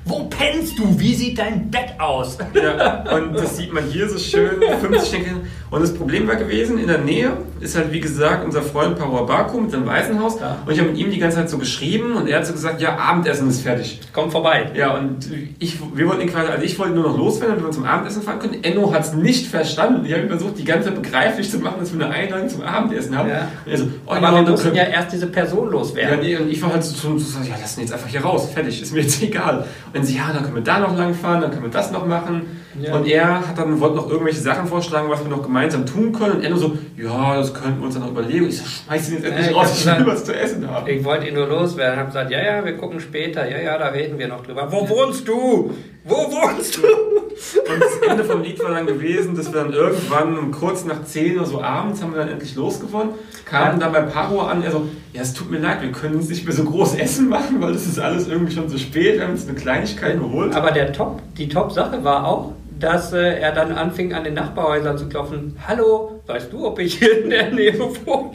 Wo 0.04 0.24
pennst 0.24 0.78
du? 0.78 0.98
Wie 0.98 1.14
sieht 1.14 1.38
dein 1.38 1.70
Bett 1.70 1.94
aus? 1.98 2.36
Ja, 2.54 3.04
und 3.14 3.34
das 3.34 3.56
sieht 3.56 3.72
man 3.72 3.84
hier 3.84 4.08
so 4.08 4.18
schön, 4.18 4.60
50 4.80 5.08
Schenkel. 5.08 5.32
Und 5.72 5.80
das 5.80 5.94
Problem 5.94 6.28
war 6.28 6.36
gewesen, 6.36 6.78
in 6.78 6.86
der 6.86 6.98
Nähe 6.98 7.32
ist 7.58 7.74
halt 7.76 7.92
wie 7.92 8.00
gesagt 8.00 8.44
unser 8.44 8.60
Freund 8.60 8.98
Power 8.98 9.24
Baku 9.26 9.58
mit 9.58 9.70
seinem 9.70 9.86
Waisenhaus. 9.86 10.38
Ja. 10.38 10.58
Und 10.66 10.70
ich 10.72 10.78
habe 10.78 10.90
mit 10.90 10.98
ihm 10.98 11.10
die 11.10 11.18
ganze 11.18 11.38
Zeit 11.38 11.48
so 11.48 11.56
geschrieben 11.56 12.14
und 12.14 12.28
er 12.28 12.38
hat 12.40 12.46
so 12.46 12.52
gesagt, 12.52 12.82
ja, 12.82 12.98
Abendessen 12.98 13.48
ist 13.48 13.62
fertig. 13.62 13.98
Komm 14.12 14.30
vorbei. 14.30 14.70
Ja, 14.74 14.94
und 14.98 15.30
ich, 15.58 15.78
wir 15.94 16.06
wollten 16.06 16.20
ihn 16.20 16.28
quasi, 16.28 16.50
also 16.52 16.62
ich 16.62 16.78
wollte 16.78 16.92
nur 16.94 17.04
noch 17.04 17.16
loswerden, 17.16 17.54
damit 17.56 17.64
wir 17.68 17.70
zum 17.72 17.84
Abendessen 17.86 18.20
fahren 18.22 18.38
können. 18.40 18.62
Enno 18.62 18.92
hat 18.92 19.02
es 19.04 19.14
nicht 19.14 19.46
verstanden. 19.46 20.04
Ich 20.04 20.12
habe 20.12 20.28
versucht, 20.28 20.58
die 20.58 20.64
ganze 20.64 20.88
Zeit 20.90 21.02
begreiflich 21.02 21.50
zu 21.50 21.58
machen, 21.58 21.76
dass 21.80 21.96
wir 21.96 22.04
eine 22.04 22.14
Einladung 22.14 22.48
zum 22.50 22.60
Abendessen 22.62 23.16
haben. 23.16 23.30
Ja. 23.30 23.48
Und 23.64 23.72
er 23.72 23.78
so, 23.78 23.84
oh, 24.06 24.10
Aber 24.12 24.20
ja, 24.20 24.46
wir 24.46 24.54
können- 24.56 24.74
ja 24.76 24.84
erst 24.84 25.12
diese 25.14 25.26
Person 25.28 25.64
ja, 25.68 25.72
loswerden. 25.72 26.20
nee, 26.20 26.36
und 26.36 26.50
ich 26.50 26.60
war 26.62 26.70
halt 26.70 26.84
so, 26.84 26.94
so, 26.94 27.16
so 27.18 27.38
ja, 27.38 27.54
lass 27.58 27.78
ihn 27.78 27.84
jetzt 27.84 27.94
einfach 27.94 28.08
hier 28.08 28.20
raus, 28.22 28.50
fertig, 28.52 28.82
ist 28.82 28.92
mir 28.92 29.00
jetzt 29.00 29.22
egal. 29.22 29.64
Und 29.94 30.04
sie, 30.04 30.16
ja, 30.18 30.30
dann 30.34 30.42
können 30.42 30.56
wir 30.56 30.62
da 30.62 30.80
noch 30.80 30.94
lang 30.98 31.14
fahren, 31.14 31.40
dann 31.40 31.50
können 31.50 31.62
wir 31.62 31.70
das 31.70 31.90
noch 31.92 32.06
machen. 32.06 32.42
Ja. 32.80 32.94
Und 32.94 33.06
er 33.06 33.48
hat 33.48 33.58
dann, 33.58 33.80
wollte 33.80 33.96
noch 33.96 34.10
irgendwelche 34.10 34.40
Sachen 34.40 34.66
vorschlagen, 34.66 35.08
was 35.10 35.22
wir 35.22 35.28
noch 35.28 35.42
gemeinsam 35.42 35.84
tun 35.84 36.12
können. 36.12 36.36
Und 36.36 36.44
Enno 36.44 36.56
so, 36.56 36.76
ja, 36.96 37.36
das 37.36 37.52
könnten 37.52 37.80
wir 37.80 37.86
uns 37.86 37.94
dann 37.94 38.04
noch 38.04 38.10
überlegen. 38.10 38.48
Ich 38.48 38.58
so, 38.58 38.64
schmeiß 38.64 39.08
ihn 39.10 39.14
jetzt 39.16 39.26
endlich 39.26 39.46
Ja, 39.48 39.52
raus, 39.52 39.78
ich 39.78 39.86
will 39.86 40.06
was 40.06 40.24
zu 40.24 40.34
essen 40.34 40.68
haben. 40.68 40.88
Ich 40.88 41.04
wollte 41.04 41.28
ihn 41.28 41.34
nur 41.34 41.46
loswerden. 41.46 41.98
Hab 41.98 42.06
gesagt, 42.06 42.30
ja, 42.30 42.42
ja, 42.42 42.64
wir 42.64 42.76
gucken 42.76 43.00
später. 43.00 43.48
Ja, 43.48 43.58
ja, 43.58 43.78
da 43.78 43.88
reden 43.88 44.18
wir 44.18 44.28
noch 44.28 44.42
drüber. 44.44 44.70
Wo 44.70 44.88
wohnst 44.88 45.26
du? 45.28 45.70
Wo 46.04 46.16
wohnst 46.16 46.78
du? 46.78 46.82
Und 46.82 47.80
das 47.80 48.08
Ende 48.08 48.24
vom 48.24 48.42
Lied 48.42 48.62
war 48.62 48.70
dann 48.70 48.86
gewesen, 48.86 49.36
dass 49.36 49.52
wir 49.52 49.62
dann 49.62 49.72
irgendwann 49.72 50.36
um 50.36 50.50
kurz 50.50 50.84
nach 50.84 51.04
10 51.04 51.38
oder 51.38 51.46
so 51.46 51.62
abends 51.62 52.02
haben 52.02 52.12
wir 52.12 52.20
dann 52.20 52.28
endlich 52.28 52.54
losgewonnen, 52.54 53.14
kamen 53.44 53.80
dann 53.80 53.92
bei 53.92 54.02
Paro 54.02 54.42
an, 54.42 54.62
er 54.62 54.70
so, 54.70 54.88
ja, 55.12 55.22
es 55.22 55.32
tut 55.32 55.50
mir 55.50 55.58
leid, 55.58 55.80
wir 55.80 55.92
können 55.92 56.18
jetzt 56.18 56.28
nicht 56.28 56.44
mehr 56.44 56.54
so 56.54 56.64
groß 56.64 56.96
Essen 56.96 57.28
machen, 57.28 57.60
weil 57.60 57.72
das 57.72 57.86
ist 57.86 57.98
alles 57.98 58.28
irgendwie 58.28 58.52
schon 58.52 58.68
so 58.68 58.78
spät, 58.78 59.16
wir 59.16 59.24
haben 59.24 59.32
uns 59.32 59.48
eine 59.48 59.56
Kleinigkeit 59.56 60.18
geholt. 60.18 60.54
Aber 60.54 60.70
der 60.72 60.92
Top, 60.92 61.20
die 61.36 61.48
Top-Sache 61.48 62.02
war 62.04 62.26
auch, 62.26 62.52
dass 62.82 63.12
äh, 63.12 63.38
er 63.38 63.52
dann 63.52 63.72
anfing, 63.72 64.12
an 64.12 64.24
den 64.24 64.34
Nachbarhäusern 64.34 64.98
zu 64.98 65.08
klopfen. 65.08 65.56
Hallo, 65.66 66.20
weißt 66.26 66.52
du, 66.52 66.66
ob 66.66 66.78
ich 66.80 66.98
hier 66.98 67.22
in 67.22 67.30
der 67.30 67.50
Nähe 67.52 67.78
wohne? 67.78 68.32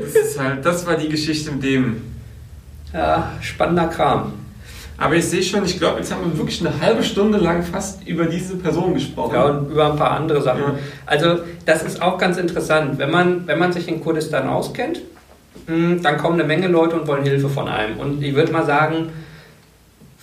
Das 0.00 0.14
ist 0.14 0.40
halt, 0.40 0.64
das 0.64 0.86
war 0.86 0.96
die 0.96 1.08
Geschichte 1.08 1.52
mit 1.52 1.62
dem. 1.62 2.02
Ja, 2.92 3.32
spannender 3.40 3.88
Kram. 3.88 4.32
Aber 4.98 5.14
ich 5.14 5.26
sehe 5.26 5.42
schon, 5.42 5.64
ich 5.64 5.78
glaube, 5.78 5.98
jetzt 5.98 6.12
haben 6.12 6.24
wir 6.24 6.38
wirklich 6.38 6.66
eine 6.66 6.80
halbe 6.80 7.02
Stunde 7.02 7.38
lang 7.38 7.62
fast 7.62 8.06
über 8.08 8.24
diese 8.24 8.56
Person 8.56 8.94
gesprochen. 8.94 9.34
Ja, 9.34 9.44
und 9.44 9.70
über 9.70 9.92
ein 9.92 9.98
paar 9.98 10.12
andere 10.12 10.40
Sachen. 10.40 10.62
Ja. 10.62 10.78
Also, 11.04 11.40
das 11.64 11.82
ist 11.82 12.00
auch 12.00 12.16
ganz 12.16 12.38
interessant. 12.38 12.98
Wenn 12.98 13.10
man, 13.10 13.46
wenn 13.46 13.58
man 13.58 13.72
sich 13.72 13.86
in 13.88 14.02
Kurdistan 14.02 14.48
auskennt, 14.48 15.02
mh, 15.66 15.96
dann 16.02 16.16
kommen 16.16 16.40
eine 16.40 16.44
Menge 16.48 16.68
Leute 16.68 16.98
und 16.98 17.06
wollen 17.06 17.24
Hilfe 17.24 17.50
von 17.50 17.68
einem. 17.68 17.98
Und 17.98 18.22
ich 18.22 18.34
würde 18.34 18.52
mal 18.52 18.64
sagen, 18.64 19.10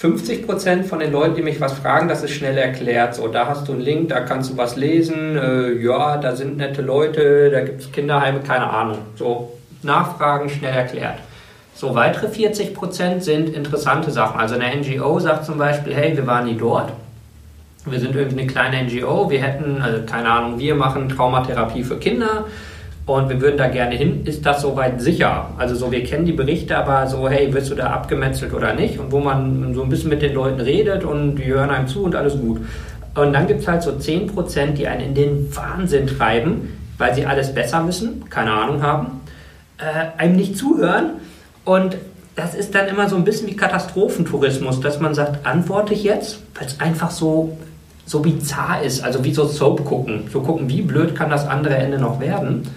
50% 0.04 0.84
von 0.84 1.00
den 1.00 1.14
Leuten, 1.14 1.36
die 1.36 1.42
mich 1.42 1.62
was 1.62 1.74
fragen, 1.74 2.10
das 2.10 2.24
ist 2.24 2.32
schnell 2.32 2.58
erklärt. 2.58 3.16
So, 3.16 3.30
da 3.30 3.48
hast 3.48 3.70
du 3.70 3.72
einen 3.72 3.82
Link, 3.82 4.10
da 4.10 4.20
kannst 4.20 4.52
du 4.52 4.58
was 4.58 4.76
lesen. 4.76 5.38
Äh, 5.38 5.72
ja, 5.82 6.18
da 6.18 6.36
sind 6.36 6.58
nette 6.58 6.82
Leute, 6.82 7.50
da 7.50 7.62
gibt 7.62 7.80
es 7.80 7.92
Kinderheime, 7.92 8.42
keine 8.42 8.70
Ahnung. 8.70 8.98
So, 9.16 9.54
Nachfragen 9.82 10.50
schnell 10.50 10.74
erklärt. 10.74 11.20
So, 11.74 11.96
weitere 11.96 12.28
40% 12.28 13.22
sind 13.22 13.50
interessante 13.50 14.12
Sachen. 14.12 14.42
Also 14.42 14.56
eine 14.56 14.76
NGO 14.76 15.20
sagt 15.20 15.46
zum 15.46 15.58
Beispiel, 15.58 15.96
hey, 15.96 16.18
wir 16.18 16.28
waren 16.28 16.46
nie 16.46 16.58
dort. 16.58 16.92
Wir 17.86 18.00
sind 18.00 18.14
irgendwie 18.16 18.42
eine 18.42 18.48
kleine 18.48 18.84
NGO, 18.84 19.30
wir 19.30 19.42
hätten, 19.42 19.82
also 19.82 20.04
keine 20.06 20.30
Ahnung, 20.30 20.60
wir 20.60 20.76
machen 20.76 21.10
Traumatherapie 21.10 21.84
für 21.84 21.98
Kinder 21.98 22.46
und 23.06 23.30
wir 23.30 23.42
würden 23.42 23.58
da 23.58 23.68
gerne 23.68 23.96
hin. 23.96 24.26
Ist 24.26 24.46
das 24.46 24.62
soweit 24.62 25.02
sicher? 25.02 25.50
Also 25.58 25.76
so, 25.76 25.92
wir 25.92 26.04
kennen 26.04 26.26
die 26.26 26.32
Berichte, 26.32 26.78
aber 26.78 27.08
so, 27.08 27.28
hey, 27.28 27.54
wirst 27.54 27.70
du 27.70 27.76
da 27.76 27.88
abgemetzelt 27.88 28.54
oder 28.54 28.74
nicht? 28.74 28.98
Und 28.98 29.12
wo 29.12 29.20
man 29.20 29.74
so 29.74 29.84
ein 29.84 29.90
bisschen 29.90 30.10
mit 30.10 30.22
den 30.22 30.34
Leuten 30.34 30.62
redet 30.62 31.04
und 31.04 31.36
die 31.36 31.46
hören 31.46 31.70
einem 31.70 31.88
zu 31.88 32.04
und 32.04 32.16
alles 32.16 32.40
gut. 32.40 32.62
Und 33.16 33.34
dann 33.34 33.48
gibt 33.48 33.62
es 33.62 33.68
halt 33.68 33.84
so 33.84 33.92
10%, 33.92 34.74
die 34.74 34.88
einen 34.88 35.02
in 35.02 35.14
den 35.14 35.56
Wahnsinn 35.56 36.08
treiben, 36.08 36.70
weil 36.98 37.14
sie 37.14 37.26
alles 37.26 37.54
besser 37.54 37.86
wissen, 37.88 38.30
keine 38.30 38.52
Ahnung 38.52 38.82
haben, 38.82 39.22
äh, 39.78 40.20
einem 40.20 40.36
nicht 40.36 40.58
zuhören 40.58 41.12
und 41.66 41.98
das 42.36 42.56
ist 42.56 42.74
dann 42.74 42.88
immer 42.88 43.10
so 43.10 43.16
ein 43.16 43.24
bisschen 43.24 43.48
wie 43.48 43.56
Katastrophentourismus, 43.56 44.80
dass 44.80 45.00
man 45.00 45.14
sagt, 45.14 45.46
antworte 45.46 45.94
ich 45.94 46.04
jetzt, 46.04 46.40
weil 46.56 46.66
es 46.66 46.80
einfach 46.80 47.12
so, 47.12 47.58
so 48.06 48.22
bizarr 48.22 48.82
ist, 48.82 49.04
also 49.04 49.24
wie 49.24 49.34
so 49.34 49.46
Soap 49.46 49.86
gucken, 49.86 50.24
so 50.32 50.42
gucken, 50.42 50.68
wie 50.68 50.82
blöd 50.82 51.16
kann 51.16 51.30
das 51.30 51.48
andere 51.48 51.76
Ende 51.76 52.00
noch 52.00 52.20
werden. 52.20 52.68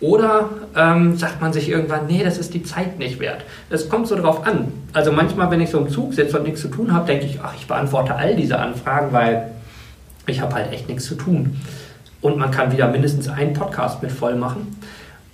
Oder 0.00 0.48
ähm, 0.74 1.16
sagt 1.16 1.42
man 1.42 1.52
sich 1.52 1.68
irgendwann, 1.68 2.06
nee, 2.06 2.24
das 2.24 2.38
ist 2.38 2.54
die 2.54 2.62
Zeit 2.62 2.98
nicht 2.98 3.20
wert. 3.20 3.44
Es 3.68 3.88
kommt 3.88 4.08
so 4.08 4.16
drauf 4.16 4.46
an. 4.46 4.72
Also 4.94 5.12
manchmal, 5.12 5.50
wenn 5.50 5.60
ich 5.60 5.70
so 5.70 5.78
im 5.78 5.90
Zug 5.90 6.14
sitze 6.14 6.38
und 6.38 6.44
nichts 6.44 6.62
zu 6.62 6.68
tun 6.68 6.92
habe, 6.92 7.06
denke 7.06 7.26
ich, 7.26 7.38
ach, 7.42 7.54
ich 7.54 7.66
beantworte 7.66 8.14
all 8.14 8.34
diese 8.34 8.58
Anfragen, 8.58 9.12
weil 9.12 9.50
ich 10.26 10.40
habe 10.40 10.54
halt 10.54 10.72
echt 10.72 10.88
nichts 10.88 11.04
zu 11.04 11.16
tun. 11.16 11.60
Und 12.22 12.38
man 12.38 12.50
kann 12.50 12.72
wieder 12.72 12.88
mindestens 12.88 13.28
einen 13.28 13.52
Podcast 13.52 14.02
mit 14.02 14.10
voll 14.10 14.36
machen. 14.36 14.76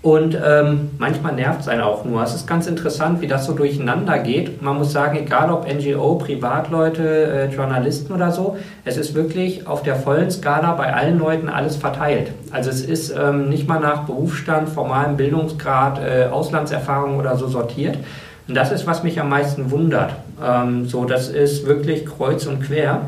Und 0.07 0.38
ähm, 0.40 0.90
manchmal 0.99 1.33
nervt 1.33 1.62
es 1.62 1.69
einen 1.69 1.81
auch 1.81 2.05
nur. 2.05 2.23
Es 2.23 2.33
ist 2.33 2.47
ganz 2.47 2.69
interessant, 2.69 3.21
wie 3.23 3.27
das 3.27 3.45
so 3.45 3.55
durcheinander 3.55 4.21
geht. 4.21 4.62
Man 4.62 4.79
muss 4.79 4.92
sagen, 4.92 5.19
egal 5.19 5.51
ob 5.51 5.66
NGO, 5.66 6.14
Privatleute, 6.14 7.03
äh, 7.03 7.47
Journalisten 7.53 8.12
oder 8.12 8.31
so, 8.31 8.57
es 8.85 8.97
ist 8.99 9.16
wirklich 9.16 9.66
auf 9.66 9.83
der 9.83 9.97
vollen 9.97 10.31
Skala 10.31 10.75
bei 10.75 10.95
allen 10.95 11.19
Leuten 11.19 11.49
alles 11.49 11.75
verteilt. 11.75 12.31
Also 12.53 12.71
es 12.71 12.83
ist 12.83 13.12
ähm, 13.19 13.49
nicht 13.49 13.66
mal 13.66 13.81
nach 13.81 14.05
Berufsstand, 14.05 14.69
formalem 14.69 15.16
Bildungsgrad, 15.16 15.99
äh, 15.99 16.27
Auslandserfahrung 16.27 17.19
oder 17.19 17.37
so 17.37 17.49
sortiert. 17.49 17.99
Und 18.47 18.55
das 18.55 18.71
ist, 18.71 18.87
was 18.87 19.03
mich 19.03 19.19
am 19.19 19.29
meisten 19.29 19.73
wundert. 19.73 20.12
Ähm, 20.40 20.87
so, 20.87 21.05
das 21.05 21.31
ist 21.31 21.66
wirklich 21.66 22.07
kreuz 22.07 22.47
und 22.47 22.62
quer. 22.62 23.01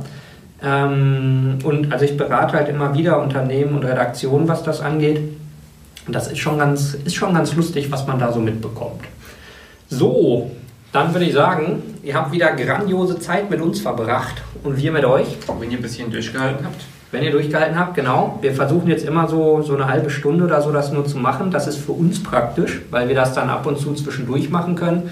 Ähm, 0.65 1.61
und 1.63 1.93
also 1.93 2.05
ich 2.05 2.17
berate 2.17 2.57
halt 2.57 2.69
immer 2.69 2.97
wieder 2.97 3.23
Unternehmen 3.23 3.77
und 3.77 3.85
Redaktionen, 3.85 4.49
was 4.49 4.65
das 4.65 4.81
angeht. 4.81 5.21
Und 6.09 6.15
das 6.15 6.29
ist 6.29 6.39
schon 6.39 6.57
ganz, 6.57 6.95
ist 7.05 7.17
schon 7.17 7.35
ganz 7.35 7.55
lustig, 7.55 7.93
was 7.93 8.07
man 8.07 8.19
da 8.19 8.33
so 8.33 8.41
mitbekommt. 8.41 9.03
So, 9.91 10.51
dann 10.91 11.13
würde 11.13 11.27
ich 11.27 11.35
sagen, 11.35 11.83
ihr 12.03 12.15
habt 12.15 12.33
wieder 12.33 12.53
grandiose 12.53 13.21
Zeit 13.21 13.51
mit 13.51 13.61
uns 13.61 13.81
verbracht 13.81 14.43
und 14.65 14.79
wir 14.79 14.91
mit 14.91 15.05
euch. 15.05 15.27
Wenn 15.61 15.71
ihr 15.71 15.77
ein 15.77 15.83
bisschen 15.83 16.11
durchgehalten 16.11 16.65
habt. 16.65 16.83
Wenn 17.13 17.25
ihr 17.25 17.31
durchgehalten 17.31 17.79
habt, 17.79 17.95
genau. 17.95 18.39
Wir 18.41 18.55
versuchen 18.55 18.89
jetzt 18.89 19.05
immer 19.05 19.29
so, 19.29 19.61
so 19.61 19.75
eine 19.75 19.87
halbe 19.87 20.09
Stunde 20.09 20.47
oder 20.47 20.63
so 20.63 20.73
das 20.73 20.93
nur 20.93 21.05
zu 21.05 21.19
machen. 21.19 21.51
Das 21.51 21.67
ist 21.67 21.77
für 21.77 21.93
uns 21.93 22.23
praktisch, 22.23 22.81
weil 22.91 23.09
wir 23.09 23.15
das 23.15 23.35
dann 23.35 23.51
ab 23.51 23.67
und 23.67 23.79
zu 23.79 23.93
zwischendurch 23.93 24.49
machen 24.49 24.77
können. 24.77 25.11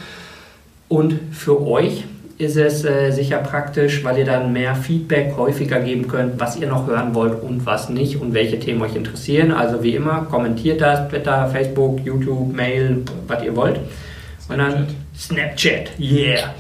Und 0.89 1.21
für 1.31 1.61
euch 1.61 2.05
ist 2.39 2.57
es 2.57 2.85
äh, 2.85 3.11
sicher 3.11 3.39
praktisch, 3.39 4.05
weil 4.05 4.19
ihr 4.19 4.25
dann 4.25 4.53
mehr 4.53 4.75
Feedback 4.75 5.35
häufiger 5.37 5.81
geben 5.81 6.07
könnt, 6.07 6.39
was 6.39 6.57
ihr 6.57 6.69
noch 6.69 6.87
hören 6.87 7.15
wollt 7.15 7.43
und 7.43 7.65
was 7.65 7.89
nicht 7.89 8.21
und 8.21 8.35
welche 8.35 8.59
Themen 8.59 8.83
euch 8.83 8.95
interessieren. 8.95 9.53
Also 9.53 9.83
wie 9.83 9.95
immer, 9.95 10.27
kommentiert 10.31 10.81
das, 10.81 11.09
Twitter, 11.09 11.49
Facebook, 11.49 12.01
YouTube, 12.05 12.55
Mail, 12.55 13.03
was 13.27 13.43
ihr 13.43 13.57
wollt. 13.57 13.81
Und 14.49 14.59
dann 14.59 14.87
Snapchat, 15.17 15.99
yeah. 15.99 16.55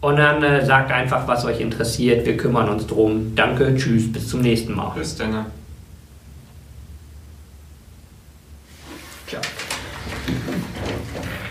Und 0.00 0.16
dann 0.16 0.42
äh, 0.42 0.64
sagt 0.64 0.90
einfach, 0.92 1.26
was 1.28 1.44
euch 1.44 1.60
interessiert. 1.60 2.24
Wir 2.24 2.36
kümmern 2.36 2.68
uns 2.68 2.86
drum. 2.86 3.32
Danke, 3.34 3.74
tschüss, 3.74 4.10
bis 4.10 4.28
zum 4.28 4.40
nächsten 4.40 4.74
Mal. 4.74 4.92
Bis 4.96 5.16
dann. 5.16 5.46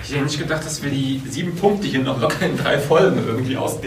Ich 0.09 0.15
hätte 0.15 0.25
nicht 0.25 0.39
gedacht, 0.39 0.65
dass 0.65 0.81
wir 0.81 0.89
die 0.89 1.21
sieben 1.29 1.55
Punkte 1.55 1.85
hier 1.85 1.99
noch 1.99 2.19
locker 2.19 2.43
in 2.43 2.57
drei 2.57 2.79
Folgen 2.79 3.23
irgendwie 3.27 3.55
ausdehnen. 3.55 3.79